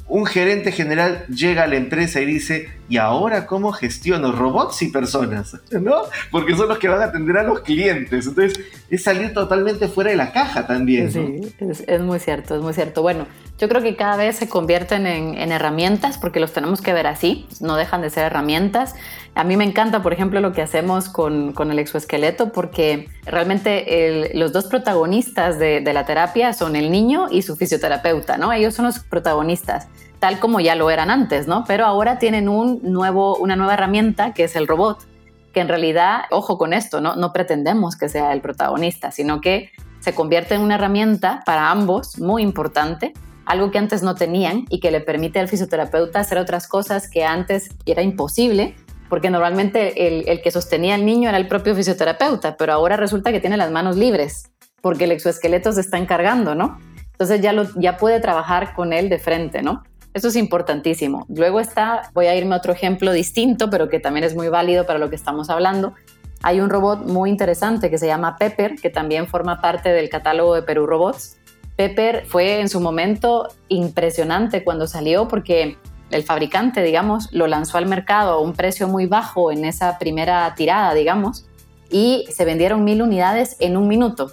Un 0.08 0.26
gerente 0.26 0.72
general 0.72 1.26
llega 1.28 1.64
a 1.64 1.68
la 1.68 1.78
empresa 1.78 2.22
y 2.22 2.26
dice, 2.26 2.70
¿y 2.88 2.98
ahora 2.98 3.48
cómo 3.48 3.72
gestiono 3.72 4.32
robots 4.32 4.84
y 4.84 4.90
personas? 4.90 5.58
¿No? 5.72 6.04
Porque 6.32 6.56
son 6.56 6.70
los 6.70 6.78
que 6.78 6.88
van 6.88 7.02
a 7.02 7.06
atender 7.06 7.38
a 7.38 7.44
los 7.44 7.62
clientes. 7.62 8.28
Entonces, 8.28 8.60
es 8.90 9.04
salir 9.04 9.34
totalmente 9.34 9.88
fuera 9.88 10.12
de 10.12 10.18
la 10.18 10.32
caja 10.32 10.68
también. 10.68 11.12
Sí, 11.12 11.42
es, 11.88 12.02
muy 12.02 12.20
cierto, 12.20 12.56
es 12.56 12.62
muy 12.62 12.74
cierto. 12.74 13.02
Bueno, 13.02 13.26
yo 13.58 13.70
creo 13.70 13.82
que 13.82 13.96
cada 13.96 14.18
vez 14.18 14.36
se 14.36 14.50
convierten 14.50 15.08
en, 15.08 15.52
herramientas 15.52 16.18
porque 16.18 16.40
los 16.40 16.52
tenemos 16.52 16.82
que 16.82 16.94
ver 16.94 17.08
así, 17.08 17.48
no 17.62 17.78
dejan 17.78 18.02
de 18.02 18.10
ser 18.10 18.26
herramientas. 18.26 18.96
A 19.34 19.44
mí 19.44 19.56
me 19.56 19.64
encanta, 19.64 20.02
por 20.02 20.12
ejemplo, 20.12 20.42
lo 20.42 20.52
que 20.52 20.62
hacemos 20.62 21.08
con, 21.08 21.54
el 21.58 21.80
exoesqueleto 21.80 22.52
porque 22.52 23.08
realmente 23.26 24.32
los 24.34 24.52
dos 24.52 24.66
protagonistas 24.66 25.58
de, 25.58 25.80
de 25.80 25.94
la 25.94 26.06
terapia 26.06 26.52
son 26.54 26.76
el 26.76 26.92
niño 26.92 27.28
y 27.32 27.44
su 27.44 27.56
fisioterapeuta, 27.56 28.38
¿no? 28.38 28.52
Ellos 28.52 28.74
son 28.74 28.86
los 28.86 29.00
protagonistas 29.00 29.88
tal 30.20 30.40
como 30.40 30.60
ya 30.60 30.76
lo 30.76 30.90
eran 30.90 31.12
antes, 31.12 31.48
¿no? 31.48 31.66
Pero 31.68 31.86
ahora 31.86 32.18
tienen 32.20 32.50
un 32.50 32.80
nuevo, 32.82 33.38
una 33.38 33.56
nueva 33.56 33.76
herramienta 33.76 34.34
que 34.34 34.46
es 34.46 34.56
el 34.56 34.68
robot, 34.68 35.06
que 35.54 35.62
en 35.62 35.68
realidad, 35.68 36.24
ojo 36.32 36.58
con 36.58 36.74
esto, 36.74 37.00
¿no? 37.00 37.16
no 37.16 37.32
pretendemos 37.32 37.96
que 37.96 38.10
sea 38.10 38.34
el 38.34 38.42
protagonista, 38.42 39.12
sino 39.12 39.40
que 39.40 39.72
se 40.00 40.14
convierte 40.14 40.56
en 40.56 40.62
una 40.62 40.76
herramienta 40.76 41.44
para 41.46 41.72
ambos 41.72 42.20
muy 42.20 42.44
importante, 42.44 43.14
algo 43.46 43.72
que 43.72 43.78
antes 43.78 44.04
no 44.04 44.16
tenían 44.16 44.66
y 44.70 44.80
que 44.80 44.92
le 44.92 45.02
permite 45.02 45.40
al 45.40 45.48
fisioterapeuta 45.48 46.20
hacer 46.20 46.38
otras 46.38 46.68
cosas 46.68 47.10
que 47.10 47.24
antes 47.24 47.70
era 47.86 48.02
imposible, 48.02 48.76
porque 49.10 49.30
normalmente 49.30 50.08
el, 50.08 50.28
el 50.28 50.42
que 50.42 50.52
sostenía 50.52 50.96
al 50.96 51.06
niño 51.06 51.30
era 51.30 51.38
el 51.38 51.48
propio 51.48 51.76
fisioterapeuta, 51.76 52.58
pero 52.58 52.74
ahora 52.74 52.98
resulta 52.98 53.32
que 53.32 53.40
tiene 53.40 53.58
las 53.58 53.72
manos 53.72 53.96
libres, 53.98 54.52
porque 54.82 55.06
el 55.06 55.12
exoesqueleto 55.12 55.72
se 55.72 55.82
está 55.82 55.98
encargando, 55.98 56.56
¿no? 56.56 56.80
Entonces 57.12 57.42
ya, 57.42 57.54
lo, 57.54 57.66
ya 57.76 57.98
puede 57.98 58.20
trabajar 58.20 58.74
con 58.74 58.92
él 58.92 59.10
de 59.10 59.20
frente, 59.20 59.62
¿no? 59.62 59.84
Eso 60.14 60.30
es 60.30 60.36
importantísimo. 60.36 61.26
Luego 61.30 61.60
está, 61.60 62.10
voy 62.14 62.28
a 62.28 62.36
irme 62.36 62.56
a 62.56 62.58
otro 62.58 62.72
ejemplo 62.72 63.12
distinto, 63.12 63.70
pero 63.70 63.90
que 63.90 64.00
también 64.00 64.24
es 64.24 64.36
muy 64.36 64.48
válido 64.48 64.86
para 64.86 65.00
lo 65.00 65.10
que 65.10 65.16
estamos 65.16 65.50
hablando. 65.50 65.94
Hay 66.42 66.60
un 66.62 66.70
robot 66.70 67.06
muy 67.06 67.30
interesante 67.30 67.90
que 67.90 67.98
se 67.98 68.08
llama 68.08 68.38
Pepper, 68.38 68.76
que 68.76 68.90
también 68.90 69.28
forma 69.28 69.62
parte 69.62 69.90
del 69.90 70.10
catálogo 70.10 70.56
de 70.56 70.62
Perú 70.62 70.86
Robots. 70.88 71.38
Pepper 71.76 72.26
fue 72.26 72.60
en 72.60 72.70
su 72.70 72.80
momento 72.80 73.50
impresionante 73.68 74.64
cuando 74.64 74.88
salió 74.88 75.28
porque 75.28 75.78
el 76.12 76.24
fabricante, 76.24 76.82
digamos, 76.82 77.32
lo 77.32 77.48
lanzó 77.48 77.78
al 77.78 77.88
mercado 77.88 78.34
a 78.34 78.40
un 78.40 78.54
precio 78.54 78.88
muy 78.88 79.06
bajo 79.08 79.52
en 79.52 79.66
esa 79.66 79.98
primera 79.98 80.54
tirada, 80.56 80.94
digamos, 80.94 81.46
y 81.90 82.26
se 82.30 82.46
vendieron 82.46 82.84
mil 82.84 83.02
unidades 83.02 83.58
en 83.60 83.76
un 83.76 83.88
minuto. 83.88 84.32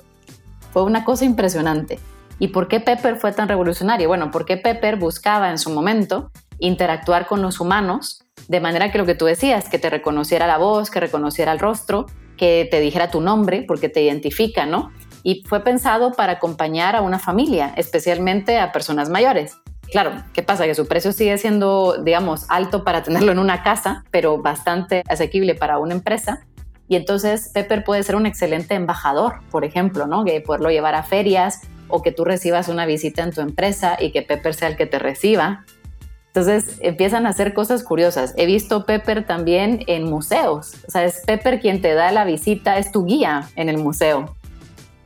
Fue 0.72 0.84
una 0.84 1.04
cosa 1.04 1.24
impresionante. 1.24 1.98
¿Y 2.38 2.48
por 2.48 2.68
qué 2.68 2.80
Pepper 2.80 3.16
fue 3.16 3.32
tan 3.32 3.48
revolucionario? 3.48 4.08
Bueno, 4.08 4.30
porque 4.30 4.56
Pepper 4.56 4.96
buscaba 4.96 5.50
en 5.50 5.58
su 5.58 5.70
momento 5.70 6.30
interactuar 6.58 7.26
con 7.26 7.42
los 7.42 7.60
humanos 7.60 8.24
de 8.48 8.60
manera 8.60 8.90
que 8.90 8.98
lo 8.98 9.06
que 9.06 9.14
tú 9.14 9.26
decías, 9.26 9.68
que 9.68 9.78
te 9.78 9.90
reconociera 9.90 10.46
la 10.46 10.58
voz, 10.58 10.90
que 10.90 11.00
reconociera 11.00 11.52
el 11.52 11.58
rostro, 11.58 12.06
que 12.36 12.66
te 12.70 12.80
dijera 12.80 13.10
tu 13.10 13.20
nombre, 13.20 13.64
porque 13.66 13.88
te 13.88 14.02
identifica, 14.02 14.66
¿no? 14.66 14.90
Y 15.22 15.42
fue 15.46 15.60
pensado 15.60 16.12
para 16.12 16.34
acompañar 16.34 16.96
a 16.96 17.02
una 17.02 17.18
familia, 17.18 17.72
especialmente 17.76 18.58
a 18.58 18.72
personas 18.72 19.08
mayores. 19.08 19.56
Claro, 19.90 20.12
¿qué 20.32 20.42
pasa? 20.42 20.64
Que 20.64 20.74
su 20.74 20.86
precio 20.86 21.12
sigue 21.12 21.36
siendo, 21.38 21.98
digamos, 22.02 22.46
alto 22.48 22.82
para 22.82 23.02
tenerlo 23.02 23.32
en 23.32 23.38
una 23.38 23.62
casa, 23.62 24.04
pero 24.10 24.38
bastante 24.38 25.02
asequible 25.08 25.54
para 25.54 25.78
una 25.78 25.94
empresa. 25.94 26.46
Y 26.88 26.96
entonces 26.96 27.50
Pepper 27.52 27.84
puede 27.84 28.02
ser 28.02 28.16
un 28.16 28.26
excelente 28.26 28.74
embajador, 28.74 29.40
por 29.50 29.64
ejemplo, 29.64 30.06
¿no? 30.06 30.24
Que 30.24 30.40
poderlo 30.40 30.70
llevar 30.70 30.94
a 30.94 31.02
ferias, 31.02 31.60
o 31.92 32.02
que 32.02 32.10
tú 32.10 32.24
recibas 32.24 32.68
una 32.68 32.86
visita 32.86 33.22
en 33.22 33.32
tu 33.32 33.42
empresa 33.42 33.96
y 34.00 34.10
que 34.10 34.22
Pepper 34.22 34.54
sea 34.54 34.68
el 34.68 34.76
que 34.76 34.86
te 34.86 34.98
reciba. 34.98 35.64
Entonces 36.28 36.78
empiezan 36.80 37.26
a 37.26 37.28
hacer 37.28 37.52
cosas 37.52 37.84
curiosas. 37.84 38.32
He 38.38 38.46
visto 38.46 38.86
Pepper 38.86 39.26
también 39.26 39.84
en 39.86 40.04
museos. 40.04 40.72
O 40.88 40.90
sea, 40.90 41.04
es 41.04 41.20
Pepper 41.26 41.60
quien 41.60 41.82
te 41.82 41.92
da 41.92 42.10
la 42.10 42.24
visita, 42.24 42.78
es 42.78 42.90
tu 42.90 43.04
guía 43.04 43.48
en 43.56 43.68
el 43.68 43.76
museo. 43.76 44.34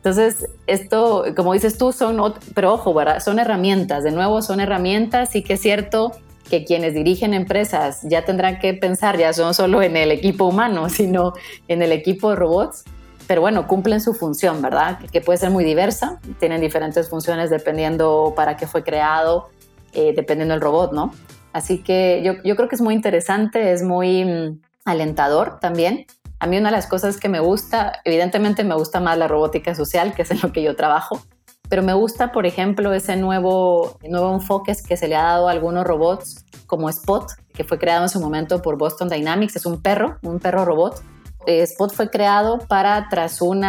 Entonces, 0.06 0.48
esto, 0.68 1.24
como 1.34 1.52
dices 1.52 1.78
tú, 1.78 1.90
son, 1.90 2.34
pero 2.54 2.74
ojo, 2.74 2.94
¿verdad? 2.94 3.18
son 3.18 3.40
herramientas. 3.40 4.04
De 4.04 4.12
nuevo, 4.12 4.40
son 4.40 4.60
herramientas. 4.60 5.30
Sí 5.32 5.42
que 5.42 5.54
es 5.54 5.60
cierto 5.60 6.12
que 6.48 6.64
quienes 6.64 6.94
dirigen 6.94 7.34
empresas 7.34 8.02
ya 8.04 8.24
tendrán 8.24 8.60
que 8.60 8.72
pensar 8.72 9.18
ya 9.18 9.32
no 9.32 9.52
solo 9.52 9.82
en 9.82 9.96
el 9.96 10.12
equipo 10.12 10.44
humano, 10.44 10.88
sino 10.90 11.32
en 11.66 11.82
el 11.82 11.90
equipo 11.90 12.30
de 12.30 12.36
robots 12.36 12.84
pero 13.26 13.40
bueno, 13.40 13.66
cumplen 13.66 14.00
su 14.00 14.14
función, 14.14 14.62
¿verdad? 14.62 15.00
Que 15.10 15.20
puede 15.20 15.38
ser 15.38 15.50
muy 15.50 15.64
diversa, 15.64 16.20
tienen 16.38 16.60
diferentes 16.60 17.08
funciones 17.08 17.50
dependiendo 17.50 18.34
para 18.36 18.56
qué 18.56 18.68
fue 18.68 18.84
creado, 18.84 19.48
eh, 19.92 20.12
dependiendo 20.14 20.54
del 20.54 20.60
robot, 20.60 20.92
¿no? 20.92 21.12
Así 21.52 21.82
que 21.82 22.22
yo, 22.24 22.54
creo 22.54 22.68
que 22.68 22.76
es 22.76 22.80
muy 22.80 22.94
interesante, 22.94 23.72
es 23.72 23.82
muy 23.82 24.24
mm, 24.24 24.60
alentador 24.84 25.58
también. 25.58 26.06
A 26.38 26.46
mí 26.46 26.58
una 26.58 26.68
de 26.68 26.76
las 26.76 26.86
cosas 26.86 27.18
que 27.18 27.28
me 27.28 27.40
gusta, 27.40 28.00
evidentemente 28.04 28.62
me 28.62 28.74
gusta 28.74 29.00
más 29.00 29.16
la 29.16 29.26
robótica 29.26 29.74
social, 29.74 30.14
que 30.14 30.22
es 30.22 30.30
en 30.30 30.40
lo 30.42 30.52
que 30.52 30.62
yo 30.62 30.76
trabajo, 30.76 31.20
pero 31.68 31.82
me 31.82 31.94
gusta, 31.94 32.30
por 32.30 32.46
ejemplo, 32.46 32.92
ese 32.92 33.16
nuevo, 33.16 33.98
nuevo 34.08 34.32
enfoque 34.34 34.72
que 34.86 34.96
se 34.96 35.08
le 35.08 35.16
ha 35.16 35.22
dado 35.22 35.48
a 35.48 35.52
algunos 35.52 35.84
robots 35.84 36.44
como 36.66 36.88
Spot, 36.88 37.30
que 37.54 37.64
fue 37.64 37.78
creado 37.78 38.04
en 38.04 38.08
su 38.08 38.20
momento 38.20 38.62
por 38.62 38.76
Boston 38.76 39.08
Dynamics, 39.08 39.56
es 39.56 39.66
un 39.66 39.80
perro, 39.80 40.18
un 40.22 40.38
perro 40.38 40.64
robot, 40.64 41.02
eh, 41.46 41.62
Spot 41.62 41.92
fue 41.92 42.10
creado 42.10 42.58
para, 42.58 43.08
tras 43.08 43.40
un 43.40 43.62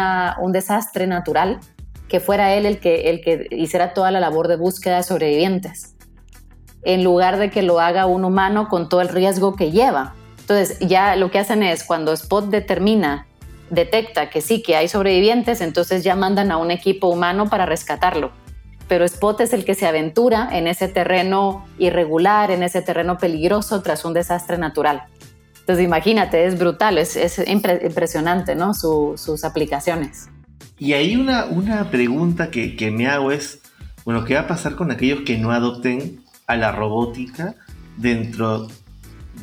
desastre 0.52 1.06
natural, 1.06 1.60
que 2.08 2.20
fuera 2.20 2.54
él 2.54 2.66
el 2.66 2.80
que 2.80 3.46
hiciera 3.50 3.94
toda 3.94 4.10
la 4.10 4.20
labor 4.20 4.48
de 4.48 4.56
búsqueda 4.56 4.96
de 4.96 5.02
sobrevivientes, 5.02 5.94
en 6.82 7.04
lugar 7.04 7.38
de 7.38 7.50
que 7.50 7.62
lo 7.62 7.80
haga 7.80 8.06
un 8.06 8.24
humano 8.24 8.68
con 8.68 8.88
todo 8.88 9.00
el 9.00 9.08
riesgo 9.08 9.56
que 9.56 9.70
lleva. 9.70 10.14
Entonces, 10.48 10.78
ya 10.80 11.14
lo 11.14 11.30
que 11.30 11.38
hacen 11.38 11.62
es, 11.62 11.84
cuando 11.84 12.10
Spot 12.14 12.48
determina, 12.48 13.26
detecta 13.68 14.30
que 14.30 14.40
sí, 14.40 14.62
que 14.62 14.76
hay 14.76 14.88
sobrevivientes, 14.88 15.60
entonces 15.60 16.02
ya 16.02 16.16
mandan 16.16 16.50
a 16.50 16.56
un 16.56 16.70
equipo 16.70 17.08
humano 17.08 17.50
para 17.50 17.66
rescatarlo. 17.66 18.32
Pero 18.88 19.04
Spot 19.04 19.38
es 19.42 19.52
el 19.52 19.66
que 19.66 19.74
se 19.74 19.86
aventura 19.86 20.48
en 20.50 20.66
ese 20.66 20.88
terreno 20.88 21.66
irregular, 21.78 22.50
en 22.50 22.62
ese 22.62 22.80
terreno 22.80 23.18
peligroso 23.18 23.82
tras 23.82 24.06
un 24.06 24.14
desastre 24.14 24.56
natural. 24.56 25.02
Entonces, 25.60 25.84
imagínate, 25.84 26.46
es 26.46 26.58
brutal, 26.58 26.96
es, 26.96 27.18
impresionante, 27.46 28.54
¿no? 28.54 28.72
sus 28.72 29.44
aplicaciones. 29.44 30.30
Y 30.78 30.94
ahí 30.94 31.14
una, 31.16 31.44
una 31.44 31.90
pregunta 31.90 32.50
que, 32.50 32.74
que 32.74 32.90
me 32.90 33.06
hago 33.06 33.32
es, 33.32 33.60
bueno, 34.06 34.24
¿qué 34.24 34.32
va 34.32 34.40
a 34.40 34.46
pasar 34.46 34.76
con 34.76 34.90
aquellos 34.90 35.20
que 35.26 35.36
no 35.36 35.52
adopten 35.52 36.24
a 36.46 36.56
la 36.56 36.72
robótica 36.72 37.54
dentro 37.98 38.68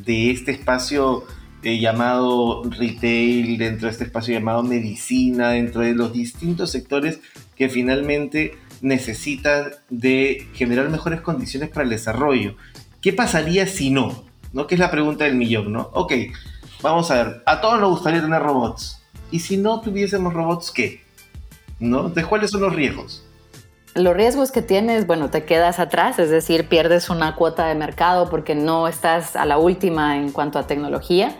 de 0.04 0.32
este 0.32 0.52
espacio 0.52 1.26
eh, 1.64 1.80
llamado 1.80 2.64
retail, 2.64 3.58
dentro 3.58 3.88
de 3.88 3.92
este 3.92 4.04
espacio 4.06 4.34
llamado 4.34 4.64
medicina, 4.64 5.50
dentro 5.50 5.82
de 5.82 5.94
los 5.94 6.14
distintos 6.14 6.72
sectores 6.72 7.20
que 7.56 7.70
finalmente 7.70 8.58
necesitan 8.82 9.72
de 9.90 10.48
generar 10.54 10.90
mejores 10.90 11.22
condiciones 11.22 11.70
para 11.70 11.84
el 11.84 11.90
desarrollo. 11.90 12.56
¿Qué 13.02 13.14
pasaría 13.14 13.68
si 13.68 13.90
no? 13.90 14.26
¿No? 14.54 14.68
Que 14.68 14.76
es 14.76 14.80
la 14.80 14.92
pregunta 14.92 15.26
del 15.26 15.36
millón, 15.36 15.74
¿no? 15.74 15.90
Ok, 15.94 16.14
vamos 16.82 17.12
a 17.12 17.24
ver, 17.24 17.44
a 17.46 17.62
todos 17.62 17.80
nos 17.80 17.90
gustaría 17.90 18.22
tener 18.22 18.42
robots. 18.42 19.02
¿Y 19.32 19.40
si 19.40 19.58
no 19.58 19.82
tuviésemos 19.82 20.34
robots, 20.34 20.72
qué? 20.72 21.06
¿no? 21.80 22.10
¿De 22.10 22.24
cuáles 22.24 22.52
son 22.52 22.62
los 22.62 22.74
riesgos? 22.74 23.25
Los 23.96 24.14
riesgos 24.14 24.52
que 24.52 24.62
tienes, 24.62 25.08
bueno, 25.08 25.30
te 25.30 25.46
quedas 25.46 25.80
atrás, 25.80 26.20
es 26.20 26.30
decir, 26.30 26.68
pierdes 26.68 27.10
una 27.10 27.34
cuota 27.38 27.66
de 27.68 27.76
mercado 27.76 28.30
porque 28.30 28.54
no 28.54 28.90
estás 28.90 29.38
a 29.38 29.46
la 29.46 29.58
última 29.58 30.18
en 30.18 30.34
cuanto 30.34 30.60
a 30.60 30.68
tecnología. 30.68 31.34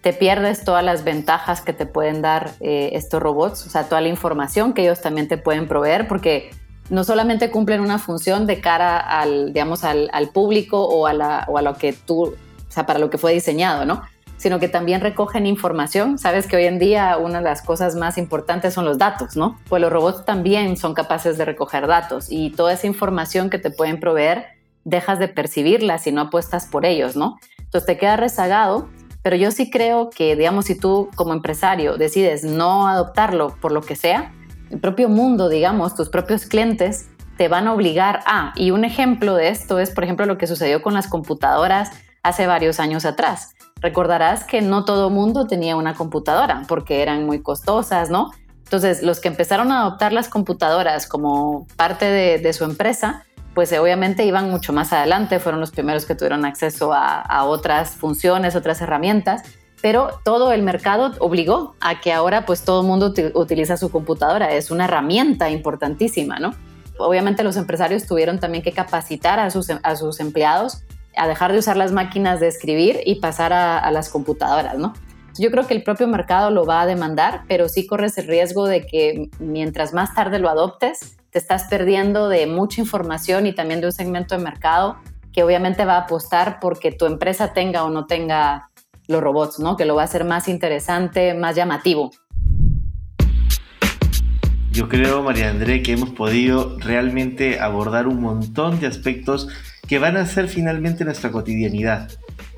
Te 0.00 0.12
pierdes 0.12 0.64
todas 0.64 0.84
las 0.84 1.04
ventajas 1.04 1.60
que 1.60 1.72
te 1.72 1.86
pueden 1.86 2.20
dar 2.20 2.50
eh, 2.58 2.90
estos 2.94 3.22
robots, 3.22 3.64
o 3.64 3.70
sea, 3.70 3.84
toda 3.84 4.00
la 4.00 4.08
información 4.08 4.72
que 4.72 4.82
ellos 4.82 5.00
también 5.00 5.28
te 5.28 5.38
pueden 5.38 5.68
proveer, 5.68 6.08
porque 6.08 6.50
no 6.88 7.04
solamente 7.04 7.52
cumplen 7.52 7.80
una 7.80 8.00
función 8.00 8.44
de 8.44 8.60
cara 8.60 8.98
al, 8.98 9.52
digamos, 9.52 9.84
al, 9.84 10.10
público 10.34 10.84
o 10.84 11.06
a, 11.06 11.12
la, 11.12 11.44
o 11.46 11.58
a 11.58 11.62
lo 11.62 11.74
que 11.74 11.92
tú, 11.92 12.24
o 12.24 12.34
sea, 12.72 12.86
para 12.86 12.98
lo 12.98 13.08
que 13.08 13.18
fue 13.18 13.32
diseñado, 13.32 13.84
¿no? 13.84 14.02
Sino 14.40 14.58
que 14.58 14.68
también 14.68 15.02
recogen 15.02 15.44
información. 15.44 16.16
Sabes 16.16 16.46
que 16.46 16.56
hoy 16.56 16.64
en 16.64 16.78
día 16.78 17.18
una 17.18 17.38
de 17.38 17.44
las 17.44 17.60
cosas 17.60 17.94
más 17.94 18.16
importantes 18.16 18.72
son 18.72 18.86
los 18.86 18.96
datos, 18.96 19.36
¿no? 19.36 19.58
Pues 19.68 19.82
los 19.82 19.92
robots 19.92 20.24
también 20.24 20.78
son 20.78 20.94
capaces 20.94 21.36
de 21.36 21.44
recoger 21.44 21.86
datos 21.86 22.28
y 22.30 22.48
toda 22.48 22.72
esa 22.72 22.86
información 22.86 23.50
que 23.50 23.58
te 23.58 23.70
pueden 23.70 24.00
proveer, 24.00 24.46
dejas 24.84 25.18
de 25.18 25.28
percibirla 25.28 25.98
si 25.98 26.10
no 26.10 26.22
apuestas 26.22 26.66
por 26.66 26.86
ellos, 26.86 27.16
¿no? 27.16 27.36
Entonces 27.58 27.84
te 27.84 27.98
queda 27.98 28.16
rezagado, 28.16 28.88
pero 29.22 29.36
yo 29.36 29.50
sí 29.50 29.70
creo 29.70 30.08
que, 30.08 30.34
digamos, 30.36 30.64
si 30.64 30.74
tú 30.74 31.10
como 31.16 31.34
empresario 31.34 31.98
decides 31.98 32.42
no 32.42 32.88
adoptarlo 32.88 33.54
por 33.60 33.72
lo 33.72 33.82
que 33.82 33.94
sea, 33.94 34.32
el 34.70 34.80
propio 34.80 35.10
mundo, 35.10 35.50
digamos, 35.50 35.94
tus 35.94 36.08
propios 36.08 36.46
clientes 36.46 37.10
te 37.36 37.48
van 37.48 37.66
a 37.66 37.74
obligar 37.74 38.20
a, 38.24 38.54
y 38.56 38.70
un 38.70 38.86
ejemplo 38.86 39.34
de 39.34 39.50
esto 39.50 39.78
es, 39.78 39.90
por 39.90 40.04
ejemplo, 40.04 40.24
lo 40.24 40.38
que 40.38 40.46
sucedió 40.46 40.80
con 40.80 40.94
las 40.94 41.08
computadoras 41.08 41.90
hace 42.22 42.46
varios 42.46 42.80
años 42.80 43.04
atrás 43.04 43.54
Recordarás 43.80 44.44
que 44.44 44.60
no 44.60 44.84
todo 44.84 45.10
mundo 45.10 45.46
tenía 45.46 45.76
una 45.76 45.94
computadora 45.94 46.64
porque 46.68 47.02
eran 47.02 47.24
muy 47.24 47.40
costosas, 47.40 48.10
¿no? 48.10 48.30
Entonces, 48.70 49.02
los 49.02 49.18
que 49.18 49.26
empezaron 49.26 49.72
a 49.72 49.80
adoptar 49.80 50.12
las 50.12 50.28
computadoras 50.28 51.08
como 51.08 51.66
parte 51.76 52.04
de, 52.04 52.52
su 52.52 52.62
empresa, 52.62 53.24
pues 53.52 53.72
obviamente 53.72 54.24
iban 54.24 54.48
mucho 54.48 54.72
más 54.72 54.92
adelante, 54.92 55.40
fueron 55.40 55.60
los 55.60 55.72
primeros 55.72 56.06
que 56.06 56.14
tuvieron 56.14 56.44
acceso 56.44 56.92
a, 56.94 57.44
otras 57.46 57.96
funciones, 57.96 58.54
otras 58.54 58.80
herramientas, 58.80 59.42
pero 59.82 60.20
todo 60.24 60.52
el 60.52 60.62
mercado 60.62 61.10
obligó 61.18 61.74
a 61.80 62.00
que 62.00 62.12
ahora 62.12 62.46
pues 62.46 62.62
todo 62.62 62.82
el 62.82 62.86
mundo 62.86 63.12
utiliza 63.34 63.76
su 63.76 63.90
computadora, 63.90 64.52
es 64.52 64.70
una 64.70 64.84
herramienta 64.84 65.50
importantísima, 65.50 66.38
¿no? 66.38 66.54
Obviamente 66.96 67.42
los 67.42 67.56
empresarios 67.56 68.06
tuvieron 68.06 68.38
también 68.38 68.62
que 68.62 68.70
capacitar 68.70 69.40
a 69.40 69.50
sus, 69.50 69.68
a 69.70 69.96
sus 69.96 70.20
empleados 70.20 70.84
a 71.16 71.28
dejar 71.28 71.52
de 71.52 71.58
usar 71.58 71.76
las 71.76 71.92
máquinas 71.92 72.40
de 72.40 72.48
escribir 72.48 73.00
y 73.04 73.16
pasar 73.16 73.52
a, 73.52 73.90
las 73.90 74.08
computadoras, 74.08 74.78
¿no? 74.78 74.94
Yo 75.38 75.50
creo 75.50 75.66
que 75.66 75.74
el 75.74 75.82
propio 75.82 76.06
mercado 76.06 76.50
lo 76.50 76.64
va 76.64 76.82
a 76.82 76.86
demandar, 76.86 77.42
pero 77.48 77.68
sí 77.68 77.86
corres 77.86 78.18
el 78.18 78.26
riesgo 78.26 78.66
de 78.66 78.86
que 78.86 79.30
mientras 79.38 79.92
más 79.94 80.14
tarde 80.14 80.38
lo 80.38 80.48
adoptes, 80.48 81.16
te 81.30 81.38
estás 81.38 81.64
perdiendo 81.64 82.28
de 82.28 82.46
mucha 82.46 82.80
información 82.80 83.46
y 83.46 83.54
también 83.54 83.80
de 83.80 83.86
un 83.86 83.92
segmento 83.92 84.36
de 84.36 84.42
mercado 84.42 84.98
que 85.32 85.44
obviamente 85.44 85.84
va 85.84 85.94
a 85.94 86.00
apostar 86.00 86.58
porque 86.60 86.90
tu 86.90 87.06
empresa 87.06 87.52
tenga 87.52 87.84
o 87.84 87.90
no 87.90 88.06
tenga 88.06 88.70
los 89.06 89.22
robots, 89.22 89.60
¿no? 89.60 89.76
Que 89.76 89.84
lo 89.84 89.94
va 89.94 90.02
a 90.02 90.04
hacer 90.06 90.24
más 90.24 90.48
interesante, 90.48 91.34
más 91.34 91.54
llamativo. 91.54 92.10
Yo 94.72 94.88
creo, 94.88 95.22
María 95.24 95.50
André, 95.50 95.82
que 95.82 95.92
hemos 95.92 96.10
podido 96.10 96.78
realmente 96.78 97.58
abordar 97.58 98.06
un 98.06 98.20
montón 98.20 98.78
de 98.78 98.86
aspectos 98.86 99.48
que 99.88 99.98
van 99.98 100.16
a 100.16 100.26
ser 100.26 100.46
finalmente 100.46 101.04
nuestra 101.04 101.32
cotidianidad 101.32 102.08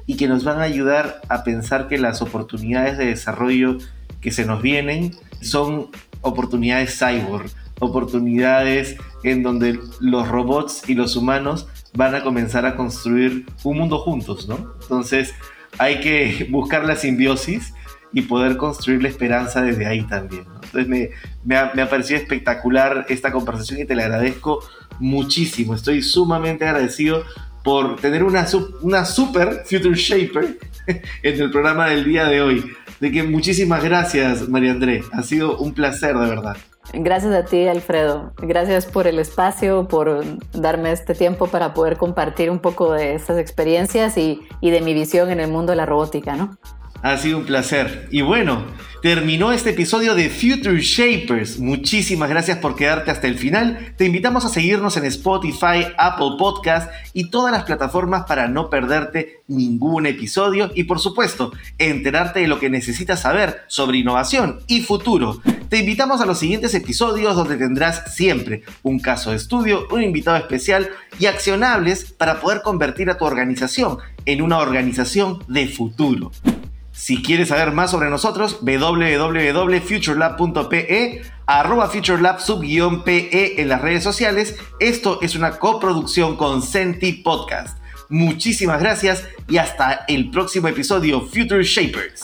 y 0.05 0.19
que 0.19 0.29
nos 0.29 0.45
van 0.45 0.59
a 0.59 0.65
ayudar 0.65 1.23
a 1.31 1.43
pensar 1.43 1.89
que 1.89 1.97
las 1.97 2.21
oportunidades 2.21 2.99
de 2.99 3.07
desarrollo 3.07 3.79
que 4.21 4.31
se 4.31 4.45
nos 4.45 4.61
vienen 4.61 5.13
son 5.41 5.89
oportunidades 6.21 6.99
cyborg, 6.99 7.51
oportunidades 7.81 8.97
en 9.25 9.43
donde 9.43 9.79
los 10.01 10.29
robots 10.29 10.83
y 10.89 10.95
los 10.95 11.17
humanos 11.17 11.67
van 11.95 12.15
a 12.15 12.23
comenzar 12.23 12.67
a 12.67 12.77
construir 12.77 13.47
un 13.65 13.79
mundo 13.79 13.99
juntos, 13.99 14.49
¿no? 14.49 14.75
Entonces 14.83 15.35
hay 15.79 16.01
que 16.01 16.47
buscar 16.51 16.85
la 16.85 16.97
simbiosis 16.97 17.73
y 18.13 18.23
poder 18.23 18.59
construir 18.59 19.03
la 19.03 19.09
esperanza 19.09 19.63
desde 19.63 19.87
ahí 19.87 20.03
también. 20.03 20.45
Entonces 20.73 20.89
me, 20.89 21.11
me, 21.45 21.57
ha, 21.57 21.73
me 21.75 21.83
ha 21.83 21.91
parecido 21.91 22.19
espectacular 22.19 23.07
esta 23.09 23.31
conversación 23.31 23.81
y 23.81 23.85
te 23.85 23.95
la 23.95 24.05
agradezco 24.05 24.61
muchísimo. 24.99 25.75
Estoy 25.75 26.03
sumamente 26.03 26.65
agradecido 26.67 27.25
por 27.63 27.97
tener 27.97 28.25
una, 28.25 28.47
una 28.81 29.05
super 29.05 29.63
Future 29.65 29.95
Shaper 29.95 30.59
en 31.23 31.41
el 31.41 31.51
programa 31.51 31.89
del 31.89 32.05
día 32.05 32.25
de 32.25 32.41
hoy. 32.41 32.73
De 33.01 33.11
que 33.11 33.23
muchísimas 33.23 33.83
gracias, 33.83 34.49
María 34.49 34.71
André. 34.71 35.03
Ha 35.13 35.23
sido 35.23 35.59
un 35.59 35.75
placer, 35.75 36.17
de 36.17 36.29
verdad. 36.29 36.57
Gracias 36.93 37.35
a 37.35 37.45
ti, 37.45 37.67
Alfredo. 37.67 38.33
Gracias 38.39 38.87
por 38.87 39.07
el 39.07 39.19
espacio, 39.19 39.89
por 39.89 40.25
darme 40.53 40.93
este 40.93 41.15
tiempo 41.15 41.49
para 41.49 41.75
poder 41.75 41.97
compartir 41.97 42.51
un 42.51 42.61
poco 42.61 42.93
de 42.93 43.15
estas 43.15 43.39
experiencias 43.39 44.17
y, 44.17 44.43
y 44.61 44.71
de 44.71 44.81
mi 44.81 44.95
visión 44.95 45.31
en 45.31 45.41
el 45.41 45.51
mundo 45.51 45.73
de 45.73 45.77
la 45.77 45.87
robótica, 45.87 46.37
¿no? 46.37 46.57
Ha 47.03 47.19
sido 47.19 47.39
un 47.39 47.45
placer. 47.45 48.07
Y 48.13 48.23
bueno, 48.23 48.65
terminó 49.03 49.51
este 49.51 49.71
episodio 49.71 50.15
de 50.15 50.31
Future 50.31 50.79
Shapers. 50.79 51.59
Muchísimas 51.59 52.31
gracias 52.31 52.59
por 52.59 52.77
quedarte 52.77 53.11
hasta 53.11 53.27
el 53.27 53.37
final. 53.37 53.93
Te 53.97 54.05
invitamos 54.05 54.45
a 54.45 54.49
seguirnos 54.49 54.97
en 54.97 55.07
Spotify, 55.07 55.85
Apple 55.99 56.37
Podcast 56.39 56.93
y 57.13 57.29
todas 57.29 57.51
las 57.51 57.65
plataformas 57.65 58.23
para 58.27 58.47
no 58.47 58.71
perderte 58.71 59.43
ningún 59.49 60.07
episodio 60.07 60.71
y 60.77 60.85
por 60.85 61.01
supuesto, 61.01 61.53
enterarte 61.79 62.39
de 62.39 62.47
lo 62.47 62.61
que 62.61 62.71
necesitas 62.71 63.23
saber 63.23 63.63
sobre 63.67 63.99
innovación 63.99 64.61
y 64.69 64.83
futuro. 64.83 65.43
Te 65.69 65.79
invitamos 65.79 66.21
a 66.21 66.27
los 66.27 66.39
siguientes 66.39 66.73
episodios 66.73 67.35
donde 67.35 67.57
tendrás 67.57 68.15
siempre 68.15 68.63
un 68.85 69.01
caso 69.01 69.31
de 69.31 69.39
estudio, 69.39 69.89
un 69.91 70.05
invitado 70.05 70.37
especial 70.37 70.89
y 71.19 71.27
accionables 71.27 72.13
para 72.13 72.41
poder 72.41 72.63
convertir 72.63 73.11
a 73.11 73.19
tu 73.19 73.25
organización 73.25 73.99
en 74.25 74.41
una 74.41 74.59
organización 74.59 75.43
de 75.49 75.67
futuro. 75.67 76.31
Si 76.93 77.23
quieres 77.23 77.49
saber 77.49 77.73
más 77.73 77.91
sobre 77.91 78.11
nosotros, 78.11 78.59
www.futurelab.pe, 78.61 81.23
arroba 81.47 81.89
futurelab 81.89 82.39
sub-pe 82.39 83.61
en 83.61 83.69
las 83.69 83.81
redes 83.81 84.05
sociales. 84.05 84.57
Esto 84.79 85.19
es 85.23 85.35
una 85.35 85.59
coproducción 85.59 86.37
con 86.37 86.63
Senti 86.63 87.15
Podcast. 87.15 87.79
Muchísimas 88.11 88.81
gracias 88.81 89.27
y 89.49 89.57
hasta 89.57 90.05
el 90.07 90.31
próximo 90.31 90.69
episodio 90.69 91.23
Future 91.23 91.65
Shapers. 91.65 92.23